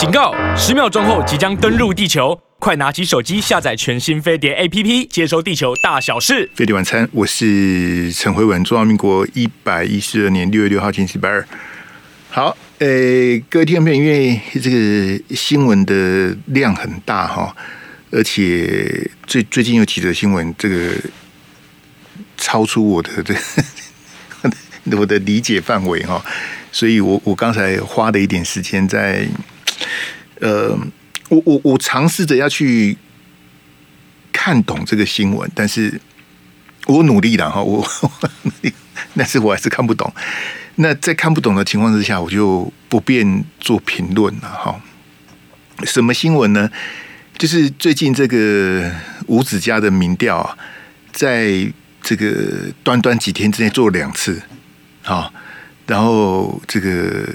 [0.00, 0.34] 警告！
[0.56, 6.50] 十秒钟后即将登陆地球，快拿起手机下载全新飞碟 APP，接收地球大小事。
[6.54, 11.46] 飞碟晚餐，我是陈辉文，中华民国一百一十二年六月六号星期二。
[12.30, 17.54] 好，诶、各位听众朋友，因为这个新闻的量很大哈，
[18.10, 20.94] 而且最最近有几则新闻，这个
[22.38, 23.40] 超出我的 这个。
[24.96, 26.24] 我的理解范围哈，
[26.72, 29.24] 所以我我刚才花了一点时间在，
[30.40, 30.76] 呃，
[31.28, 32.96] 我我我尝试着要去
[34.32, 36.00] 看懂这个新闻，但是
[36.86, 37.86] 我努力了哈，我
[39.14, 40.12] 但是我还是看不懂。
[40.76, 44.80] 那在看不懂的情况之下，我就不便做评论了哈。
[45.84, 46.70] 什么新闻呢？
[47.36, 48.90] 就是最近这个
[49.26, 50.56] 五子家的民调啊，
[51.12, 51.70] 在
[52.02, 54.40] 这个短短几天之内做了两次。
[55.02, 55.32] 好，
[55.86, 57.26] 然后这个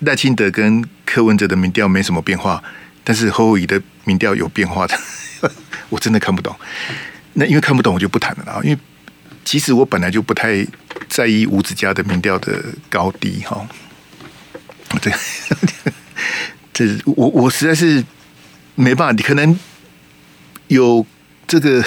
[0.00, 2.62] 赖清德跟柯文哲的民调没什么变化，
[3.02, 4.98] 但是侯友宜的民调有变化的，
[5.88, 6.54] 我真的看不懂。
[7.34, 8.60] 那因为看不懂，我就不谈了啊。
[8.62, 8.78] 因为
[9.44, 10.66] 其实我本来就不太
[11.08, 13.66] 在意吴子嘉的民调的高低哈。
[15.00, 15.16] 这个，
[16.72, 18.04] 这是我我实在是
[18.74, 19.58] 没办法，你可能
[20.68, 21.06] 有
[21.46, 21.84] 这个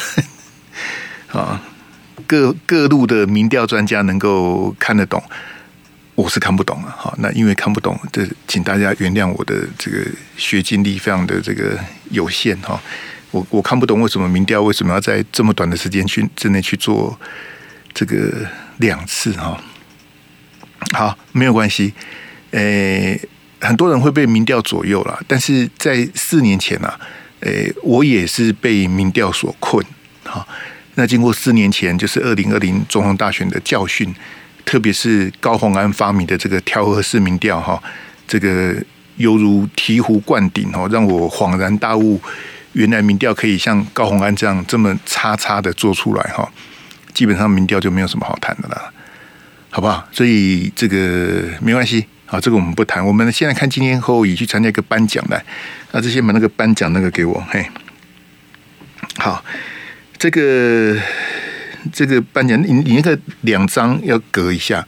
[1.31, 1.61] 啊。
[2.27, 5.23] 各各路的民调专家能够看得懂，
[6.19, 6.93] 我是看不懂了。
[6.97, 11.79] 好，那因为看不懂，这请大家原谅我的这个学经历非常的这个
[12.11, 12.77] 有限哈。
[13.31, 17.17] 我我看不懂为什么民调为什么要在这么短的时间去之内去做
[17.93, 18.45] 这个
[18.79, 19.57] 两次哈。
[20.93, 21.93] 好，没有关系。
[22.51, 23.17] 诶，
[23.61, 26.99] 很多人会被民调左右了，但是在四年前啊，
[27.41, 29.85] 诶，我也是被民调所困。
[30.25, 30.45] 哈。
[30.95, 34.13] 那经过四年前，就是二零二零总统大选的教训，
[34.65, 37.81] 特别是高虹安发明的这个调和式民调，哈，
[38.27, 38.75] 这个
[39.17, 42.21] 犹如醍醐灌顶哦，让我恍然大悟，
[42.73, 46.47] 原来民调可以像高虹安这样这么叉叉的做出来，哈，
[47.13, 48.93] 基本上民调就没有什么好谈的了，
[49.69, 50.07] 好不好？
[50.11, 53.05] 所以这个没关系，好，这个我们不谈。
[53.05, 55.43] 我们现在看今天侯友宜去参加一个颁奖来，
[55.91, 57.65] 那这些把那个颁奖那个给我，嘿，
[59.17, 59.43] 好。
[60.21, 60.97] 这个
[61.91, 64.85] 这个颁奖，你你那个两张要隔一下，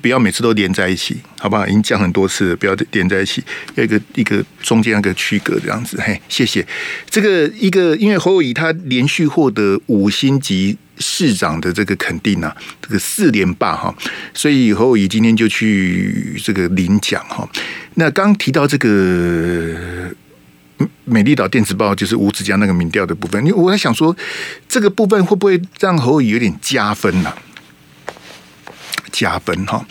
[0.00, 1.66] 不要每次都连在一起，好不好？
[1.66, 3.42] 已经讲很多次了，不要连在一起，
[3.74, 6.00] 要一个一个中间那个区隔这样子。
[6.00, 6.66] 嘿，谢谢。
[7.08, 13.94] 这个一个，因为侯友宜他连续获得五星级市长的这个肯定啊，这个四连霸哈，
[14.34, 17.48] 所以侯友宜今天就去这个领奖哈。
[17.94, 20.12] 那刚提到这个。
[21.12, 24.16] 美丽岛电子报就是吴子嘉那个民调的部分，因为我在想说，
[24.66, 27.30] 这个部分会不会让侯友有点加分呢、
[29.12, 29.84] 加分哈，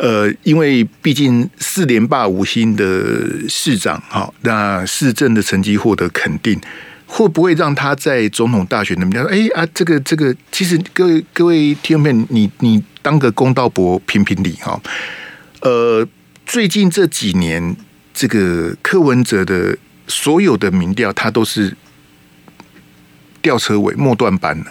[0.00, 6.60] 呃，因为毕竟四连霸五星的市长哈，那市政的成绩获得肯定，
[7.06, 9.24] 会不会让他在总统大选的民调？
[9.26, 14.80] 哎啊，这个这个，其实各位各位听众朋友，你你当个公道伯评评理哈。
[15.60, 16.04] 呃，
[16.44, 17.76] 最近这几年，
[18.12, 19.78] 这个柯文哲的。
[20.08, 21.76] 所有的民调，他都是
[23.42, 24.70] 吊车尾、末段班的，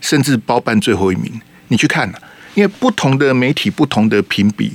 [0.00, 1.40] 甚至包办最后一名。
[1.68, 2.06] 你去看，
[2.54, 4.72] 因为不同的媒体、不同的评比，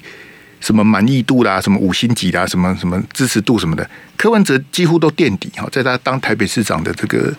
[0.59, 5.67] 什么满意度啦、什么五星级啦、什么什么支持度什么的，柯文哲几乎都垫底哈。
[5.71, 7.33] 在他当台北市长的这个、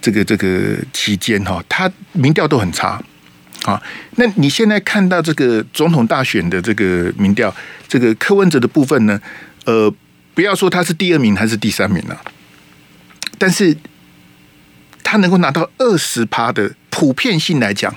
[0.00, 3.00] 这个、这个期间哈，他民调都很差
[3.64, 3.80] 啊。
[4.16, 7.54] 那你现在看到这个总统大选的这个民调，
[7.86, 9.20] 这个柯文哲的部分呢？
[9.64, 9.92] 呃。
[10.34, 12.18] 不要说他是第二名还是第三名了，
[13.36, 13.76] 但是
[15.02, 17.94] 他能够拿到二十趴的普遍性来讲，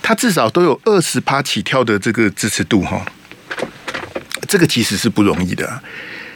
[0.00, 3.04] 他至少都有二十趴起跳的这个支持度哈，
[4.46, 5.82] 这个其实是不容易的，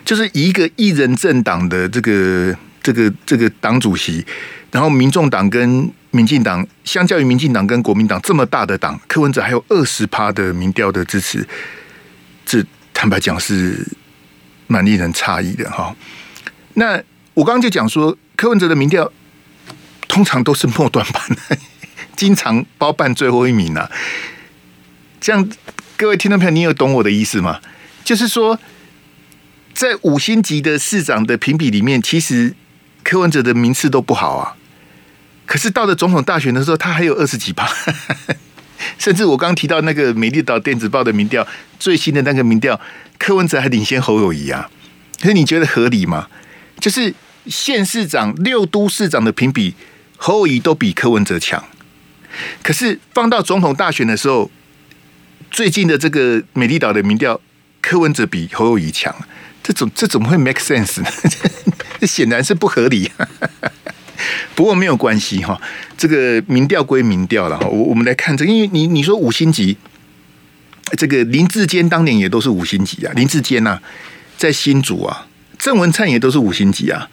[0.04, 4.26] 就是一个一人政党的这个这个这个党主席，
[4.72, 11.46] 然后民众党跟民进党相较于民进党跟国民党这么大的党，柯文哲还有二十趴的民调的支持，
[12.44, 13.86] 这坦白讲是。
[14.70, 15.94] 蛮令人诧异的哈。
[16.74, 17.02] 那
[17.34, 19.10] 我刚刚就讲说，柯文哲的民调
[20.06, 21.58] 通常都是末端班，
[22.16, 23.90] 经常包办最后一名啊。
[25.20, 25.50] 这样，
[25.96, 27.60] 各位听众朋友，你有懂我的意思吗？
[28.04, 28.58] 就是说，
[29.74, 32.54] 在五星级的市长的评比里面，其实
[33.02, 34.56] 柯文哲的名次都不好啊。
[35.46, 37.68] 可是到了总统大选的时候，他还有二十几趴。
[39.00, 41.44] 甚至我刚提到那个美丽岛电子报的民调，
[41.78, 42.78] 最新的那个民调，
[43.18, 44.70] 柯文哲还领先侯友谊啊，
[45.18, 46.28] 可是你觉得合理吗？
[46.78, 47.14] 就是
[47.46, 49.74] 县市长、六都市长的评比，
[50.18, 51.64] 侯友谊都比柯文哲强，
[52.62, 54.50] 可是放到总统大选的时候，
[55.50, 57.40] 最近的这个美丽岛的民调，
[57.80, 59.14] 柯文哲比侯友谊强，
[59.62, 61.10] 这种这怎么会 make sense 呢？
[61.98, 63.10] 这 显然是不合理。
[64.54, 65.60] 不过没有关系哈，
[65.96, 67.66] 这个民调归民调了哈。
[67.66, 69.76] 我我们来看这个，因为你你说五星级，
[70.96, 73.12] 这个林志坚当年也都是五星级啊。
[73.14, 73.80] 林志坚呐，
[74.36, 75.26] 在新竹啊，
[75.58, 77.08] 郑文灿也都是五星级啊，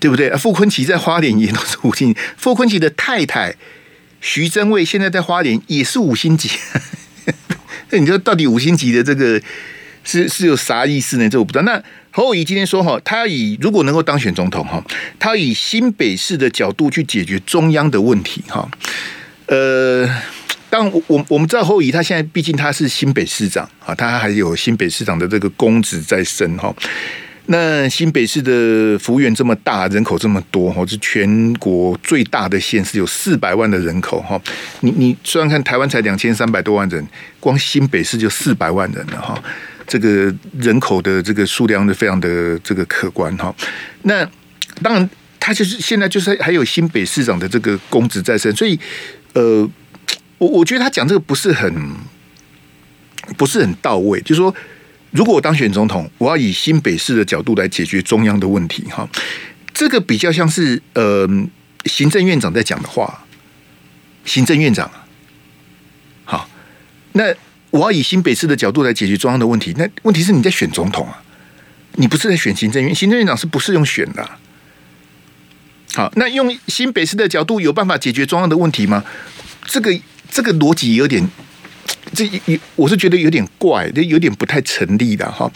[0.00, 0.30] 对不对？
[0.36, 2.20] 傅崐萁在花莲也都是五星级。
[2.36, 3.54] 傅崐萁的太太
[4.20, 6.50] 徐榛蔚现在在花莲也是五星级。
[7.90, 9.40] 那你说到底五星级的这个
[10.02, 11.28] 是是有啥意思呢？
[11.28, 11.62] 这我不知道。
[11.64, 11.82] 那
[12.16, 14.82] 侯友宜今天说哈，他以如果能够当选总统哈，
[15.18, 18.66] 他以新北市的角度去解决中央的问题哈。
[19.48, 20.08] 呃，
[20.70, 26.74] 当我我们知道侯友宜他现在毕竟他是新北市长啊，他还有新北市长的这个公职在身哈。
[27.48, 34.40] 那新北市的幅员这么大，人口这么多哈，是全国最大的县市，有四百万的人口哈。
[34.80, 37.06] 你你虽然看台湾才两千三百多万人，
[37.38, 39.38] 光新北市就四百万人了哈。
[39.86, 43.54] 这个人口的这个数量是非常的这个可观哈。
[44.02, 44.24] 那
[44.82, 48.78] 当然，他就是现在就是还有新北市长的这个公职在身，所以
[49.34, 49.68] 呃，
[50.38, 51.72] 我我觉得他讲这个不是很
[53.36, 54.54] 不是很到位，就是说。
[55.12, 59.08] 如果我当选总统，我要以新北市的角度来解决中央的问题，哈，
[59.72, 61.26] 这个比较像是呃
[61.86, 63.24] 行政院长在讲的话。
[64.26, 64.90] 行政院长，
[66.24, 66.46] 好，
[67.12, 67.32] 那
[67.76, 69.74] 我要以新北市的角度来解决中央的问题。
[69.76, 71.22] 那问题是你在选总统啊，
[71.96, 74.28] 你不是在选行政院，行政院长是不是用选的？
[75.94, 79.04] 好，那用新北市的角度有办法解决中央的问题吗？
[79.66, 79.96] 这个
[80.30, 81.28] 这个逻辑有点。
[82.14, 85.50] 这有我是觉得有点怪，这有点不太成立的哈。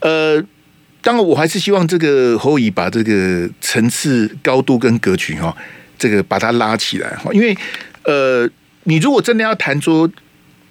[0.00, 0.42] 呃，
[1.02, 5.54] 当然我还是希望这个侯友宜把这个层次、高度跟格局哈，
[5.98, 7.30] 这个把它拉起来哈。
[7.34, 7.56] 因为
[8.04, 8.48] 呃，
[8.84, 10.10] 你如果真的要谈说，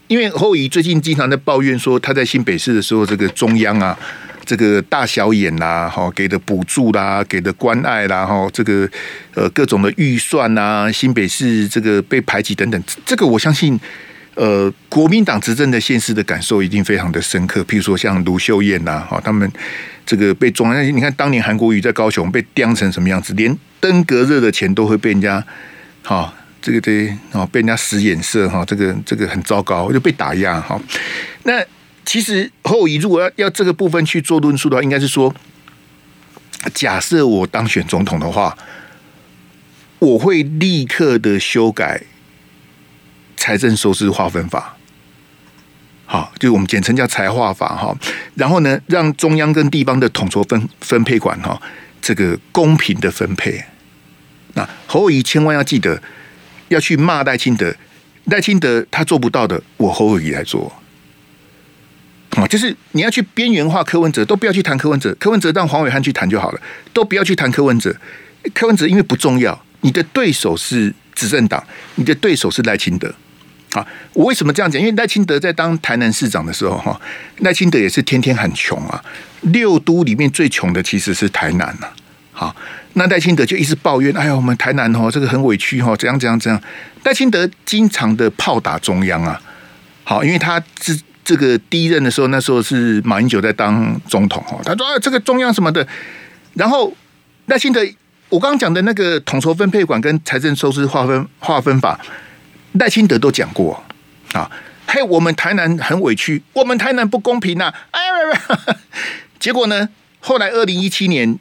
[0.10, 3.98] 因为侯友宜最近经常在抱怨说他在新北市的时候，这个中央啊，
[4.44, 8.90] 这个大小眼啦，哈，给的补助啦，给的关爱啦，哈，这个
[9.36, 13.80] 呃各种的预算呐，新北市这个被排挤等等，这个我相信。
[14.36, 17.62] 呃，国民党执政的县市的感受一定非常的深刻。
[17.64, 19.52] 譬如说，像卢秀燕呐，哈，他们
[20.06, 25.44] 这个被中央，你看当年韩国瑜在高雄被刁成什么样子，连登革热的钱都会被人家，
[26.04, 30.80] 哈，这个对，啊，被人家使眼色，哈，这个这个很糟糕，就被打压，哈。
[31.44, 31.64] 那
[32.06, 35.34] 其实侯友宜如果要要这个部分去做论述的话，应该是说，
[36.74, 38.58] 假设我当选总统的话，
[40.00, 42.04] 我会立刻的修改。
[43.42, 44.76] 财政收支划分法，
[46.06, 47.98] 好，就是我们简称叫财划法哈。
[48.36, 51.60] 然后呢，让中央跟地方的统筹分分配管哈，
[52.02, 53.64] 这个公平的分配。
[54.56, 56.00] 那侯友宜千万要记得
[56.70, 57.76] 要去骂赖清德，
[58.26, 60.72] 赖清德他做不到的，我侯友宜来做。
[62.32, 66.62] 啊，就是你要去边缘化柯文哲，都不要去谈柯文哲，柯文哲让黄伟汉去谈就好了，
[66.94, 67.96] 都不要去谈柯文哲。
[68.54, 71.62] 柯文哲因为不重要，你的对手是执政党，
[71.96, 73.14] 你的对手是赖清德。
[73.72, 74.80] 好，我为什么这样讲？
[74.80, 77.02] 因为赖清德在当台南市长的时候，哈，
[77.40, 79.04] 赖清德也是天天很穷啊。
[79.42, 81.88] 六都里面最穷的其实是台南呐。
[82.40, 82.56] 好，
[82.94, 86.62] 那赖清德就一直抱怨：“哎呀，我们台南哦，这个很委屈哈，怎样怎样怎样。”
[87.04, 89.38] 赖清德经常的炮打中央啊。
[90.06, 95.86] 好，因为他是这个第一任的时候，那时候是马英九在当总统哦，他说：“啊，这个中央什么的。”
[96.56, 96.96] 然后
[97.48, 97.86] 赖清德，
[98.30, 102.00] 我刚刚讲的那个统筹分配管跟财政收支划分划分法。
[102.72, 103.84] 赖清德都讲过
[104.32, 104.50] 啊，
[104.88, 107.76] 嘿，我们台南很委屈，我们台南不公平呐、啊！
[107.92, 108.00] 哎
[108.32, 108.78] 呀，
[109.38, 109.90] 结果呢？
[110.22, 111.38] 后来二零一七年，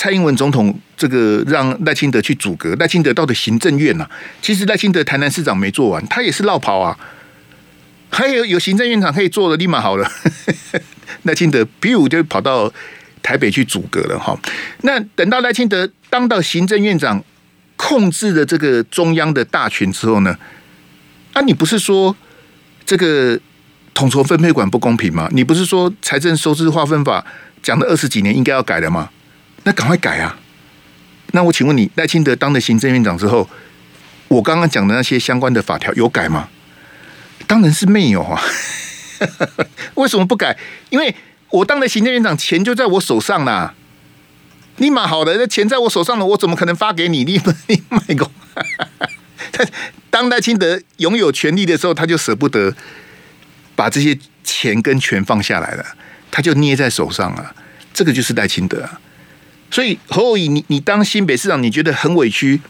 [0.00, 4.10] 蔡英文总统这个让赖清德去阻隔，赖清德到的行政院呐、啊。
[4.40, 6.98] 其实赖清德台南市长没做完，他也是落跑啊。
[8.08, 10.10] 还有有行政院长可以做的，立马好了。
[11.24, 12.72] 赖清德比武就跑到
[13.22, 14.34] 台北去阻隔了哈。
[14.84, 17.22] 那等到赖清德当到行政院长，
[17.76, 20.34] 控制了这个中央的大权之后呢？
[21.34, 22.16] 啊，你不是说
[22.86, 23.38] 这个
[23.92, 25.28] 统筹分配管不公平吗？
[25.32, 27.22] 你不是说财政收支划分法
[27.62, 29.10] 讲了二十几年应该要改了吗？
[29.64, 30.38] 那赶快改啊！
[31.32, 33.48] 那我请问你，赖清德当了行政院长之后，
[34.28, 36.48] 我刚刚讲的那些相关的法条有改吗？
[37.46, 38.40] 当然是没有啊！
[39.94, 40.56] 为什么不改？
[40.88, 41.14] 因为
[41.50, 43.74] 我当了行政院长，钱就在我手上啦。
[44.78, 47.24] 立马好的，那钱在我手上了，我怎么可能发给你？
[47.24, 48.30] 你你卖狗！
[50.10, 52.74] 当赖清德拥有权力的时候，他就舍不得
[53.76, 55.84] 把这些钱跟权放下来了，
[56.30, 57.54] 他就捏在手上啊。
[57.92, 59.00] 这个就是赖清德啊。
[59.70, 62.60] 所以侯友宜，你你当新北市长，你觉得很委屈，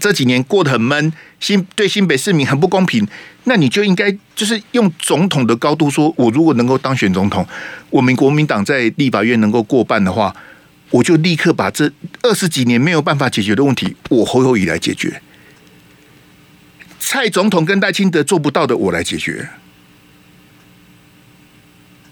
[0.00, 3.06] 这几年过得很闷，新对新北市民很不公平，
[3.44, 7.46] 那你就应该就是用总统的高度说，我如果能够当选总统，
[7.90, 10.34] 我们国民党在立法院能够过半的话，
[10.90, 11.92] 我就立刻把这
[12.22, 15.20] 二十几年没有办法解决的问题，我侯友宜来解决。
[16.98, 19.48] 蔡总统跟赖清德做不到的，我来解决。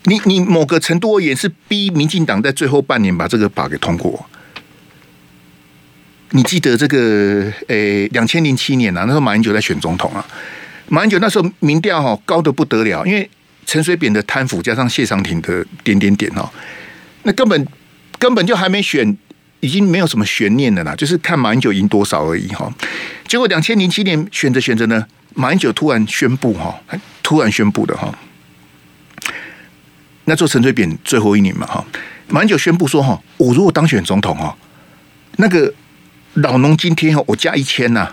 [0.04, 4.24] 你你某个程度而言是逼民进党在最后半年把这个法给通过。
[6.30, 10.26] 你记得这个诶，两千零七年啊，那时候马英九在选总统啊，
[10.88, 13.28] 马英九那时候民调哈高得不得了，因为
[13.64, 16.50] 陈水扁的贪腐加上谢长廷的点点点哦，
[17.22, 17.66] 那根本
[18.18, 19.16] 根本就还没选，
[19.60, 22.68] 已经没有什么悬念了啦，就是看马英九赢多少而已哈。
[23.28, 26.74] 结果两千零七年选着选着呢，马英九突然宣布哈，
[27.22, 28.12] 突然宣布的哈，
[30.24, 31.84] 那做陈水扁最后一年嘛哈，
[32.28, 34.56] 马英九宣布说哈，我如果当选总统哈，
[35.36, 35.72] 那个。
[36.38, 38.12] 老农津贴哦，我加一千呐、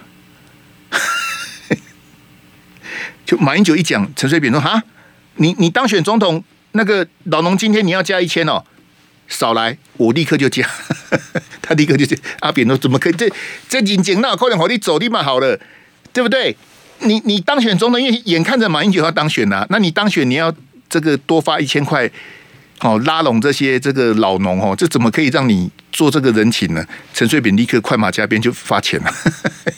[3.25, 4.83] 就马英九一讲，陈水扁说：“哈，
[5.37, 8.63] 你你当选总统，那个老农今天你要加一千哦，
[9.27, 10.69] 少来，我立刻就加。
[11.63, 13.13] ”他立刻就讲：“阿扁说怎么可以？
[13.13, 13.27] 这
[13.67, 15.59] 这紧紧那快点，好你走，立马好了，
[16.13, 16.55] 对不对？
[16.99, 20.53] 你你当选总统，因为眼看着马英九要当选呐、那你当选你要
[20.91, 22.07] 这个多发一千块。”
[22.83, 26.83] 哦，拉拢这些这个老农哦，这怎么可以让你做这个人情呢？
[27.13, 29.13] 陈水扁立刻快马加鞭就发钱了。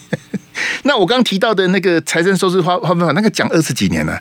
[0.84, 4.18] 那我刚提到的那个财政收支花花费法，那个讲二十几年了，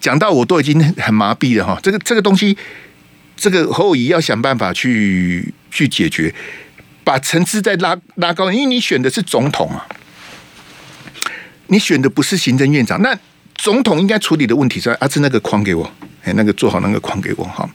[0.00, 1.78] 讲到我都已经很麻痹了哈。
[1.80, 2.58] 这个这个东西，
[3.36, 6.34] 这个侯友宜要想办法去去解决，
[7.04, 9.86] 把层次再拉拉高，因为你选的是总统啊，
[11.68, 13.16] 你选的不是行政院长，那
[13.60, 15.92] 总统应该处理的问题是，阿、啊、那个框给我。
[16.24, 17.68] 哎，那个做好那个框给我哈。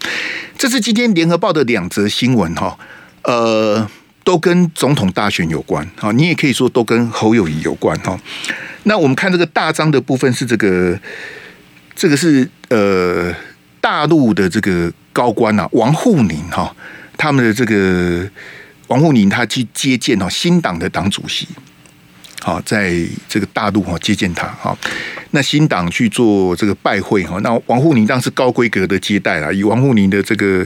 [0.58, 2.78] 这是今天联合报的两则新闻哈，
[3.24, 3.88] 呃，
[4.24, 6.12] 都跟总统大选有关哈。
[6.12, 8.20] 你也可以说都跟侯友宜有关哈。
[8.84, 11.00] 那我们看这个大章的部分是这个，
[11.96, 13.34] 这个是呃
[13.82, 16.76] 大陆的这个高官呐，王沪宁哈，
[17.18, 18.28] 他们的这个
[18.88, 21.48] 王沪宁他去接见哈新党的党主席。
[22.46, 22.94] 好，在
[23.28, 24.78] 这个大陆哈接见他哈，
[25.32, 30.64] 那新党去做这个拜会哈，那王沪宁当然是高规格的接待啦，以王沪宁的这个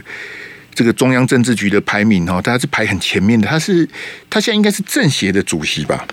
[0.76, 3.88] 这个中央政治局的排名哈，他是排很前面的，他是
[4.30, 6.06] 他现在应该是政协的主席吧？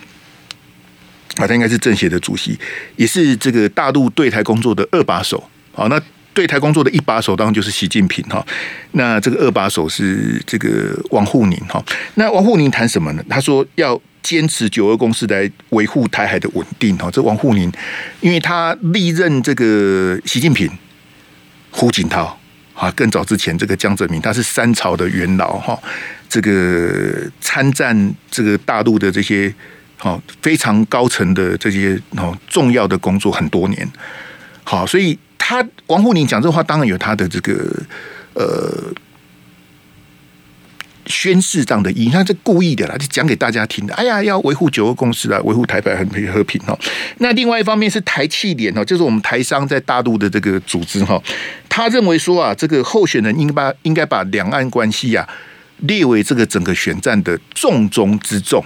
[1.35, 2.57] 啊，他应该是政协的主席，
[2.95, 5.51] 也是这个大陆对台工作的二把手。
[5.73, 6.01] 好，那
[6.33, 8.47] 对台工作的一把手当然就是习近平哈，
[8.93, 11.85] 那这个二把手是这个王沪宁哈。
[12.15, 13.25] 那王沪宁谈什么呢？
[13.29, 14.01] 他说要。
[14.27, 17.71] 坚持九二共识来维护台海的稳定哈，这王沪宁，
[18.21, 20.69] 因为他历任这个习近平、
[21.71, 22.37] 胡锦涛
[22.75, 25.81] 啊，更早之前这个江泽民，他是三朝的元老哈，
[26.29, 29.55] 这个参战这个大陆的这些
[29.97, 33.89] 好非常高层的这些哦重要的工作很多年，
[34.65, 37.55] 好，所以他王沪宁讲这话，当然有他的这个
[38.35, 38.93] 呃。
[41.07, 43.95] 宣誓这样的意义，他是故意的啦，就讲给大家听的。
[43.95, 46.79] 哎呀，要维护九二共识啊，维护台海很和平哦。
[47.19, 51.23] 那另外一方面是台气联哦，就是我们台商在大陆的这个组织哈，
[51.69, 55.29] 他认为说啊，这个候选人应该把应该把两岸关系啊
[55.79, 58.65] 列为这个整个选战的重中之重。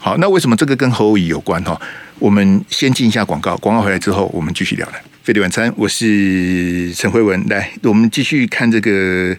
[0.00, 1.80] 好，那为什么这个跟侯友宜有关哈？
[2.18, 5.02] 我们先进一下广告，广告回来之后我们继续聊来。
[5.24, 9.36] 飞碟晚餐，我是陈慧文，来，我们继续看这个。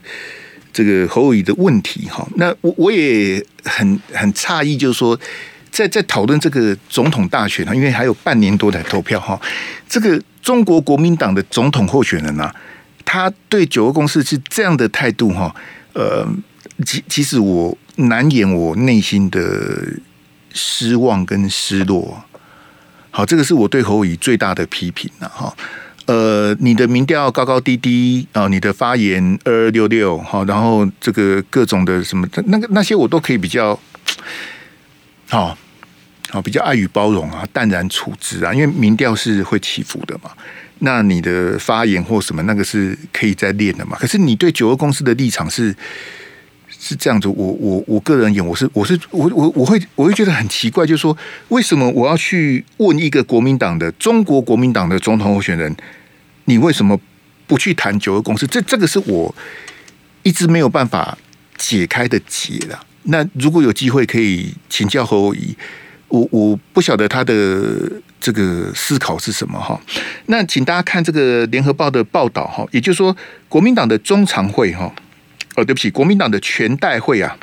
[0.73, 5.17] 这个侯友宜的问题哈，那我我也很很诧异，就是说，
[5.71, 9.39] 在在讨论这个总统大选呢，因为还有半年多才投票哈，
[9.87, 12.53] 这个中国国民党的总统候选人啊，
[13.05, 15.55] 他对九个公司是这样的态度哈，
[15.93, 16.27] 呃，
[16.83, 19.39] 其其实我难掩我内心的
[20.51, 22.23] 失望跟失落，
[23.11, 25.55] 好，这个是我对侯友宜最大的批评了哈。
[26.05, 33.79] 呃，你的民调高高低低啊，你的发言二二六六哈，然后这个各种的什么，那个那些我都可以比较
[35.29, 35.57] 好，
[36.29, 40.31] 好比较爱与包容啊，淡然处之啊，因为民调是会起伏的嘛。
[40.79, 43.97] 那你的发言或什么那个是可以再练的嘛。
[43.97, 45.73] 可是你对九二公司的立场是
[46.83, 55.73] 是这样子，我我我个人言，我是我是我我我会我会觉得很奇怪，就是说为什么我要去问一个国民党的中国国民党的总统候选人？
[56.43, 56.99] 你为什么
[57.47, 58.45] 不去谈九二共识？
[58.45, 59.33] 这这个是我
[60.23, 61.17] 一直没有办法
[61.57, 62.85] 解开的结了。
[63.03, 65.55] 那如果有机会可以请教侯友宜，
[66.09, 69.79] 我我不晓得他的这个思考是什么哈。
[70.25, 73.15] 那请大家看这个联合报的报道哈，也就是说，
[73.47, 74.93] 国民党的中常会哈，
[75.55, 77.37] 哦，对不起，国民党的全代会啊，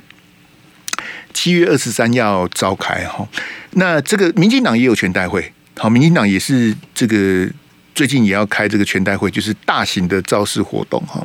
[1.33, 3.27] 七月二十三要召开哈。
[3.73, 7.49] 那这个民进党也有全代会，好，民进党也是这个
[7.95, 11.25] 最近也要开这个全代会，就是大型的造势活动哈。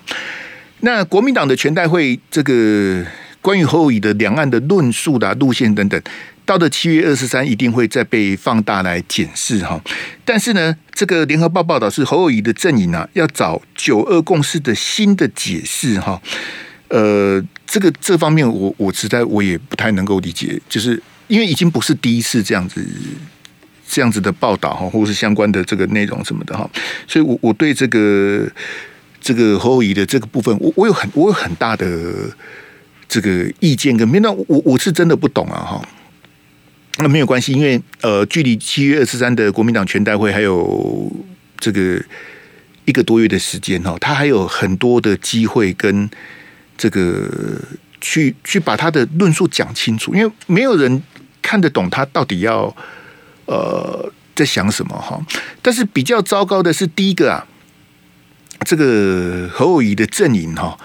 [0.81, 3.03] 那国民党的全代会，这个
[3.41, 5.99] 关于侯友宜的两岸的论述的路线等等。
[6.45, 9.81] 到了七月二十三，一定会再被放大来检视哈。
[10.23, 16.21] 但是呢，这个联合报报道是侯友宜的阵营啊，要找九二共识的新的解释哈。
[16.89, 22.85] 呃，这个这方面我我实在我也不太能够理解，就是因为已经不是第一次这样子
[23.87, 26.69] 这样子的报道哈，或是相关的这个内容什么的哈。
[27.07, 28.47] 所以我我对这个
[29.19, 31.87] 这个侯友宜的这个部分，我我有很我有很大的
[33.07, 35.89] 这个意见跟面，那我我是真的不懂啊哈。
[36.97, 41.11] 那没有关系，因为呃，距离七月二十三的国民党全代会还有
[41.59, 42.01] 这个
[42.85, 46.09] 一个多月的时间哈，他还有很多的机会跟
[46.77, 47.29] 这个
[48.01, 51.01] 去去把他的论述讲清楚，因为没有人
[51.41, 52.75] 看得懂他到底要
[53.45, 55.19] 呃在想什么哈。
[55.61, 57.45] 但是比较糟糕的是，第一个啊，
[58.65, 60.77] 这个侯友谊的阵营哈，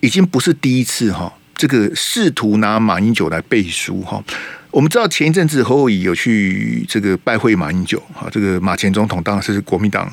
[0.00, 4.22] 已经不是第一次哈，这个试图拿马英九来背书哈。
[4.70, 10.10] 我们知道前一阵子侯友谊有去这个拜会马英九哈，这个马前总统当然是国民党，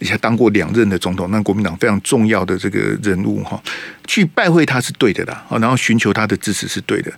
[0.00, 3.62] 而且当过两任的总统，那国民党非常重要的这个人物哈，
[4.06, 7.12] 去拜会他是对的啦，然后寻求他的支持是对的。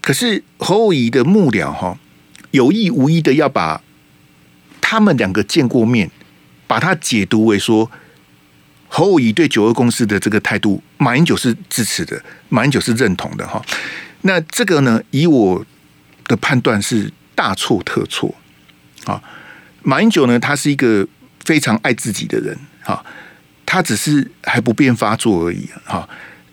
[0.00, 1.98] 可是侯友宜的幕僚哈，
[2.50, 3.80] 有意无意的要把
[4.80, 6.10] 他们两个见过面，
[6.66, 7.90] 把他解读为说
[8.88, 13.64] 侯友宜对九二共识的这个态度，马英九是支持的，马英九是认同的哈。
[14.22, 15.64] 那这个呢，以我。
[16.26, 18.34] 的判断是大错特错
[19.04, 19.22] 啊！
[19.82, 21.06] 马英九呢，他是一个
[21.44, 23.04] 非常爱自己的人哈，
[23.64, 26.08] 他只是还不便发作而已哈。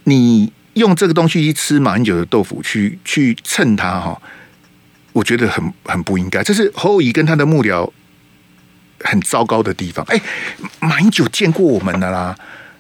[0.06, 4.22] 你用这个东西去吃马英九的豆腐，去去蹭他哈，
[5.14, 6.44] 我觉得很很不应该。
[6.44, 7.90] 这是侯友宜跟他的幕僚
[9.00, 10.06] 很糟糕的地方。
[10.10, 10.20] 哎，
[10.80, 12.36] 马英九见过我们的啦，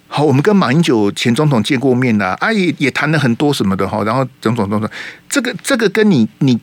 [0.08, 4.89] 好，我们跟马英九前总统见过面啦，啊也也谈了很多什么的哈，然后种种种种，
[5.30, 6.60] 这个这个跟你你。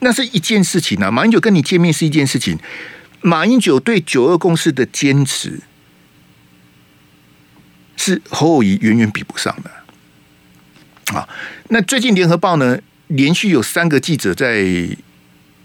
[0.00, 2.58] 那是一件事情啊，马英九跟你见面是一件事情。
[3.26, 5.60] 马英九对九二共识的坚持，
[7.96, 11.16] 是侯友宜远远比不上的。
[11.18, 11.26] 啊，
[11.70, 14.62] 那最近联合报呢，连续有三个记者在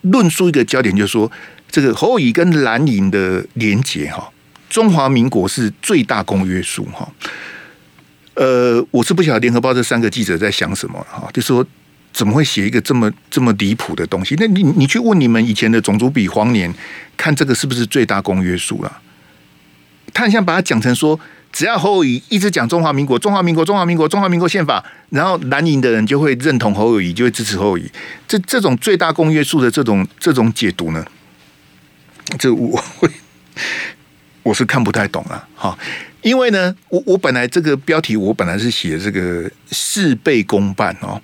[0.04, 1.30] 论述一个焦点，就是说
[1.70, 4.32] 这个侯友宜跟蓝营的连结哈，
[4.70, 7.12] 中华民国是最大公约数哈。
[8.36, 11.68] 呃，我是不晓得联合报这三个记者在想什么哈，就说。
[12.20, 14.36] 怎么会写一个这么这么离谱的东西？
[14.38, 16.70] 那你你去问你们以前的种族比黄年，
[17.16, 19.02] 看这个是不是最大公约数了？
[20.14, 21.18] 他很想把它讲成说，
[21.54, 27.90] 只要侯友宜一直讲中华民国、中华民国、中华民国、中华民国宪法，然后蓝营的人就会认同侯友宜，就会支持侯友宜。
[28.28, 31.06] 这这种最大公约数的这种这种解读呢，
[32.38, 33.10] 这我会
[34.44, 35.48] 我是看不太懂啊。
[35.56, 35.80] 哈，
[36.22, 41.22] 因为呢，我我本来这个标题我本来是写这个事倍功半哦。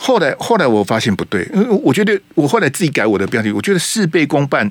[0.00, 4.70] 后来，后来我发现不对，因为我觉得我后来自己改我的标题，我觉得事倍功半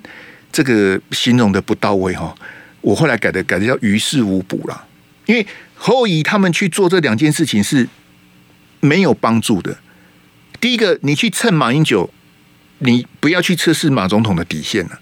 [0.54, 2.34] 这个形容的不到位哈。
[2.80, 4.88] 我后来改的改的叫于事无补了，
[5.26, 7.90] 因为侯友宜他们去做这两件事情是
[8.80, 9.78] 没有帮助的。
[10.62, 12.10] 第一个，你去蹭马英九，
[12.80, 15.00] 你不要去测试马总统的底线了。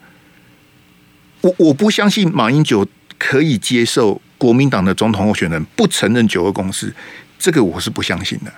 [1.42, 2.88] 我我不相信马英九
[3.20, 6.92] 可以接受国民党的总统候选人不承认九二共识，
[7.38, 8.52] 这个我是不相信的。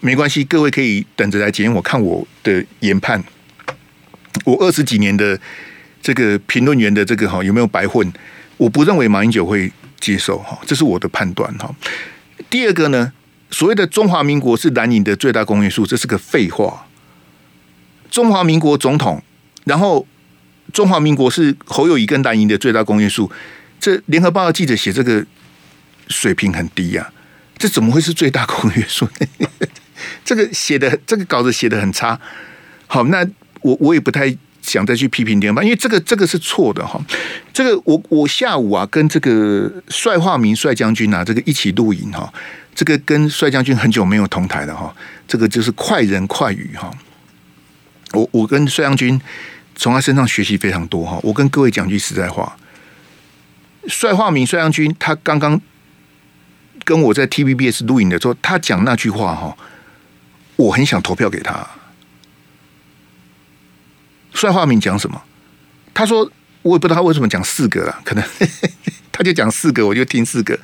[0.00, 3.22] 没关系，各位可以等着来检验我看我的研判。
[4.44, 5.38] 我二十几年的
[6.00, 8.10] 这个评论员的这个哈有没有白混？
[8.56, 11.74] 我不认为马英九会接受哈，这是我的判断哈。
[12.48, 13.12] 第二个呢，
[13.50, 16.86] 所谓的中华民国是蓝营的最大公约数，这是个废话。
[18.10, 19.22] 中华民国总统，
[19.64, 20.06] 然后
[20.72, 23.30] 中华民国是侯友谊跟蓝营的最大公约数，
[23.78, 25.26] 这联合报的记者写这个
[26.08, 27.12] 水平很低呀、
[27.58, 29.48] 这怎么会是最大公约数呢？
[30.24, 32.18] 这个写的这个稿子写的很差，
[32.86, 33.26] 好，那
[33.60, 37.00] 我我也不太想再去批评联合报，因为这个这个是错的哈。
[37.52, 42.32] 这个我我下午啊跟这个帅化明帅将军啊这个一起录影哈，
[42.74, 44.94] 这个跟帅将军很久没有同台了哈，
[45.26, 46.90] 这个就是快人快语哈。
[48.12, 49.20] 我我跟帅将军
[49.74, 51.18] 从他身上学习非常多哈。
[51.22, 52.56] 我跟各位讲句实在话，
[53.86, 55.60] 帅化明帅将军他刚刚
[56.84, 59.56] 跟我在 TVBS 录影的时候，他讲那句话哈。
[60.58, 61.66] 我很想投票给他。
[64.34, 65.22] 帅化民讲什么？
[65.94, 66.30] 他说
[66.62, 68.24] ：“我也不知道他为什么讲四个了，可能
[69.10, 70.56] 他就讲四个，我就听四个。”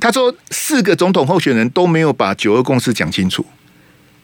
[0.00, 3.46] 他说：“四个总统候选人都没有把九二共识讲清楚。”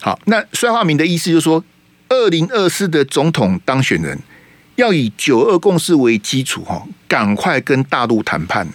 [0.02, 1.64] 好，那帅化民的意思就是说，
[2.08, 4.18] 二零二四的总统当选人
[4.74, 8.74] 要以九二共识为基础，哈，赶快跟大陆谈判呢。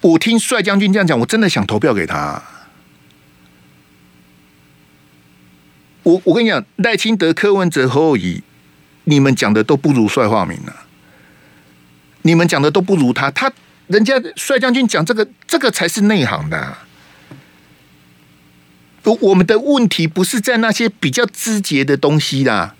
[0.00, 2.42] 我听帅将军这样讲，我真的想投票给他。
[6.08, 8.42] 我我跟你讲，赖清德、柯文哲、侯友宜，
[9.04, 10.86] 你们讲的都不如帅化民啊。
[12.22, 13.52] 你们讲的都不如他，他
[13.88, 16.86] 人家帅将军讲这个，这个才是内行的啊。
[19.04, 22.74] 我我们的问题不是在那些比较枝节的东西啦。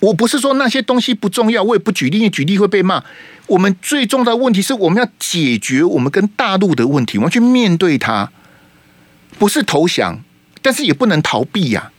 [0.00, 3.04] 我不是说那些东西不重要，我也不举例，举例会被骂。
[3.46, 8.32] 我们最重要的问题是我们要解决我们跟大陆的问题，我们去面对它，
[9.38, 10.20] 不是投降，
[10.62, 11.90] 但是也不能逃避呀。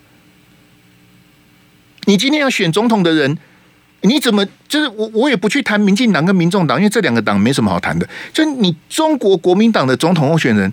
[2.06, 3.38] 你今天要选总统的人，
[4.02, 5.10] 你怎么就是我？
[5.14, 8.10] 我也不去谈民进党跟民众党，因为这两个党没什么好谈的。
[8.34, 10.72] 就你中国国民党的总统候选人，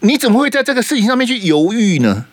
[0.00, 2.26] 你怎么会在这个事情上面去犹豫呢？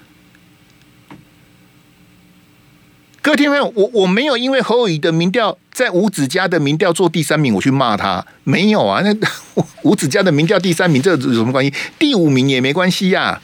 [3.22, 9.02] 各位听众朋友，我我没有因为侯友宜的民调在吴子嘉的民调做第三名，我去骂他，没有啊。
[9.04, 9.16] 那
[9.84, 11.72] 吴子嘉的民调第三名，这有什么关系？
[12.00, 13.40] 第五名也没关系呀，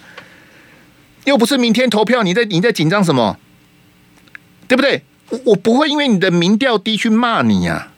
[1.27, 3.37] 又不是明天投票，你在你在紧张什么？
[4.67, 5.03] 对不对？
[5.43, 7.89] 我不会因为你的民调低去骂你呀。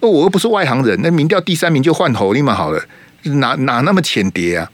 [0.00, 2.84] 我又不是外行人，那民调第三名就换侯立马好了，
[3.22, 4.70] 哪哪那么浅碟啊？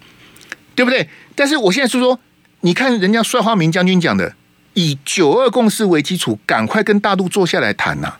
[0.74, 1.08] 对不对？
[1.34, 2.18] 但是我现在是说，
[2.60, 4.34] 你看人家帅化民将军讲的。
[4.74, 8.18] 以九二共识为基础，赶快跟大陆坐下来谈呐、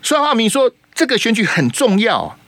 [0.00, 2.38] 帅化民说这个选举很重要，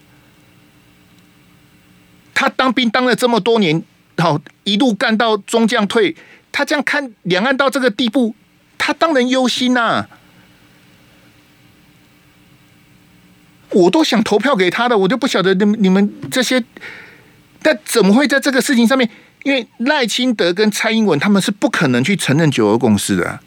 [2.33, 3.83] 他当兵当了这么多年，
[4.23, 6.17] 好一路干到中将退，
[6.53, 8.35] 他这样看两岸到这个地步，
[8.79, 10.07] 他当然忧心呐、
[13.71, 16.63] 我都想投票给他的，我就不晓得你们你们这些，
[17.61, 19.11] 但怎么会在这个事情上面？
[19.43, 23.41] 因为赖清德跟蔡英文他们是不可能去承认九二共识的，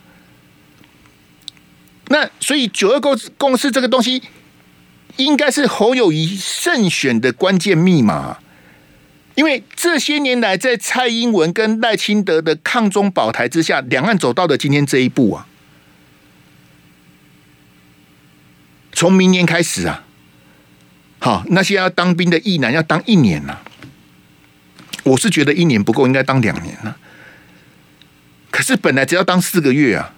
[2.09, 4.21] 那所以九二共共识这个东西，
[5.15, 8.39] 应该是侯友谊胜选的关键密码。
[9.35, 15.47] 因为这些年来，在蔡英文跟赖清德的抗中保台之下，两岸走到了今天这一步啊。
[18.93, 20.05] 从明年开始啊，
[21.19, 23.61] 好，那些要当兵的役男要当一年了。
[25.03, 26.97] 我是觉得一年不够，应该当两年了。
[28.49, 30.13] 可是本来只要当四个月啊。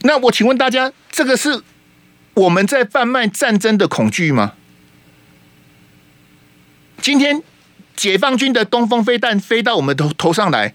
[0.00, 1.62] 那我请问大家，这个是
[2.34, 4.54] 我们在贩卖战争的恐惧吗？
[7.06, 7.40] 今天
[7.94, 10.74] 解放军的东风飞弹飞到我们头头上来，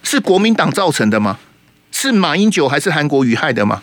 [0.00, 1.40] 是国民党造成的吗？
[1.90, 3.82] 是马英九还是韩国瑜害的吗？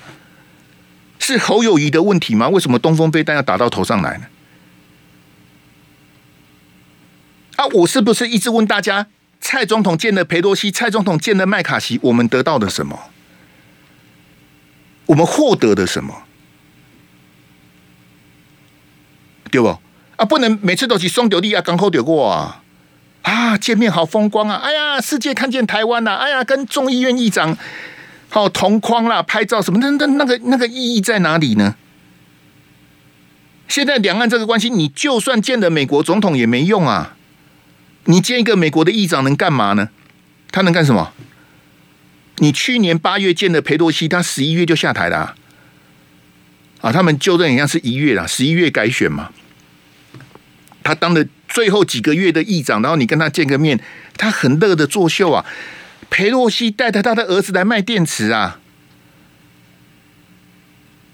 [1.19, 2.47] 是侯友谊的问题吗？
[2.47, 4.27] 为什么东风飞弹要打到头上来呢？
[7.57, 7.65] 啊！
[7.73, 9.07] 我是不是一直问大家，
[9.41, 13.11] 蔡总统见了裴洛西，蔡总统见了麦卡锡，我们得到的什么？
[15.07, 16.23] 我们获得的什么？
[19.51, 19.82] 对不？
[20.23, 22.61] 啊，不能每次都去双丢地啊，港口丢过啊！
[23.23, 24.55] 啊，见面好风光啊！
[24.63, 27.57] 哎呀，世界看见台湾呐、哎呀，跟众议院议长
[28.29, 29.79] 好同框啦，拍照什么？
[29.79, 31.75] 那那那个那个意义在哪里呢？
[33.67, 37.17] 现在两岸这个关系，你就算见了美国总统也没用啊！
[38.05, 39.89] 你见一个美国的议长能干嘛呢？
[40.51, 41.11] 他能干什么？
[42.37, 45.35] 你去年八月见的裴洛西，他十一月就下台了啊！
[46.79, 49.29] 啊，他们就任一样是一月了，十一月改选嘛。
[50.83, 53.79] 他当了最后几个月的议长，然后你跟他见个面，
[54.17, 55.45] 他很乐的作秀啊。
[56.09, 58.59] 裴洛西带着他的儿子来卖电池啊。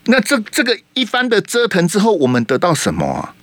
[0.06, 3.36] 那这这个一番的折腾之后，我们得到什么啊？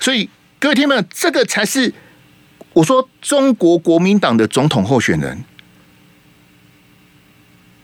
[0.00, 1.94] 所以，各位听众，这个才是
[2.72, 5.44] 我说中国国民党的总统候选人，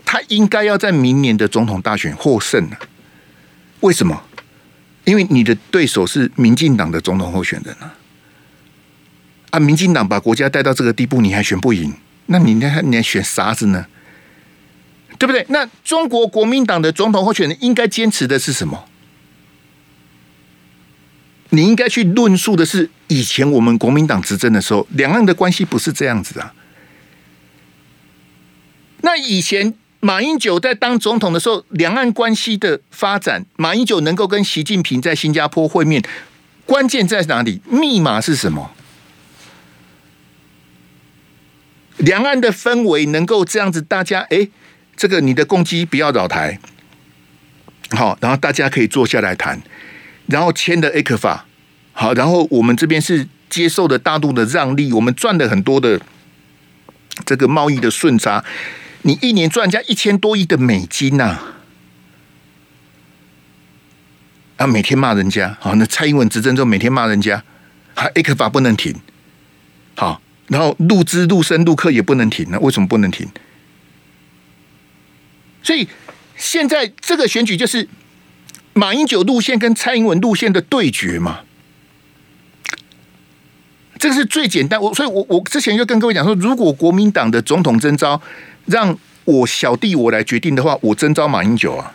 [0.05, 2.79] 他应该要在明年的总统大选获胜了。
[3.81, 4.25] 为什么？
[5.09, 7.95] 因为你的对手是民进党的总统候选人啊！
[9.49, 11.95] 啊，民进党把国家带到这个地步，你还选不赢？
[12.27, 13.87] 那你那你还选啥子呢？
[15.19, 15.47] 对不对？
[15.49, 18.85] 那中国国民党的总统候选人应该坚持的是什么？
[21.49, 26.53] 你应该去论述的是，以前我们国民党执政的时候，两岸的关系不是这样子啊。
[29.01, 36.03] 那以前马英九在当总统的时候，两岸关系的发展，马英九能够跟习近平在新加坡会面，
[36.65, 37.61] 关键在哪里？
[37.67, 38.71] 密码是什么？
[41.97, 44.49] 两岸的氛围能够这样子，大家哎，
[44.97, 46.61] 这个你的攻击不要扰台，
[47.91, 49.61] 好，然后大家可以坐下来谈。
[50.27, 51.41] 然后签的 ECFA，
[51.93, 56.01] 好，然后我们这边是接受的大陆的让利，我们赚了很多的
[57.25, 58.45] 这个贸易的顺差，
[59.09, 61.41] 你一年赚人家一千多亿的美金呐、
[64.59, 67.43] 啊，每天骂人家，好，那蔡英文执政之后每天骂人家，
[67.95, 68.95] 还 ECFA 不能停，
[69.97, 73.27] 好，然后陆资、陆生、陆客也不能停，那为什么不能停？
[75.63, 75.89] 所以
[76.37, 77.89] 现在这个选举就是
[78.75, 81.41] 马英九路线跟蔡英文路线的对决嘛。
[83.99, 88.21] 这个是最简单，我所以我，我之前就跟各位讲说，如果国民党的总统征召
[88.67, 91.93] 让我小弟我来决定的话，我征召马英九啊。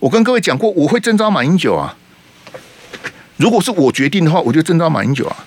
[0.00, 1.96] 我跟各位讲过，我会征召马英九啊。
[3.36, 5.46] 如果是我决定的话，我就征召马英九啊。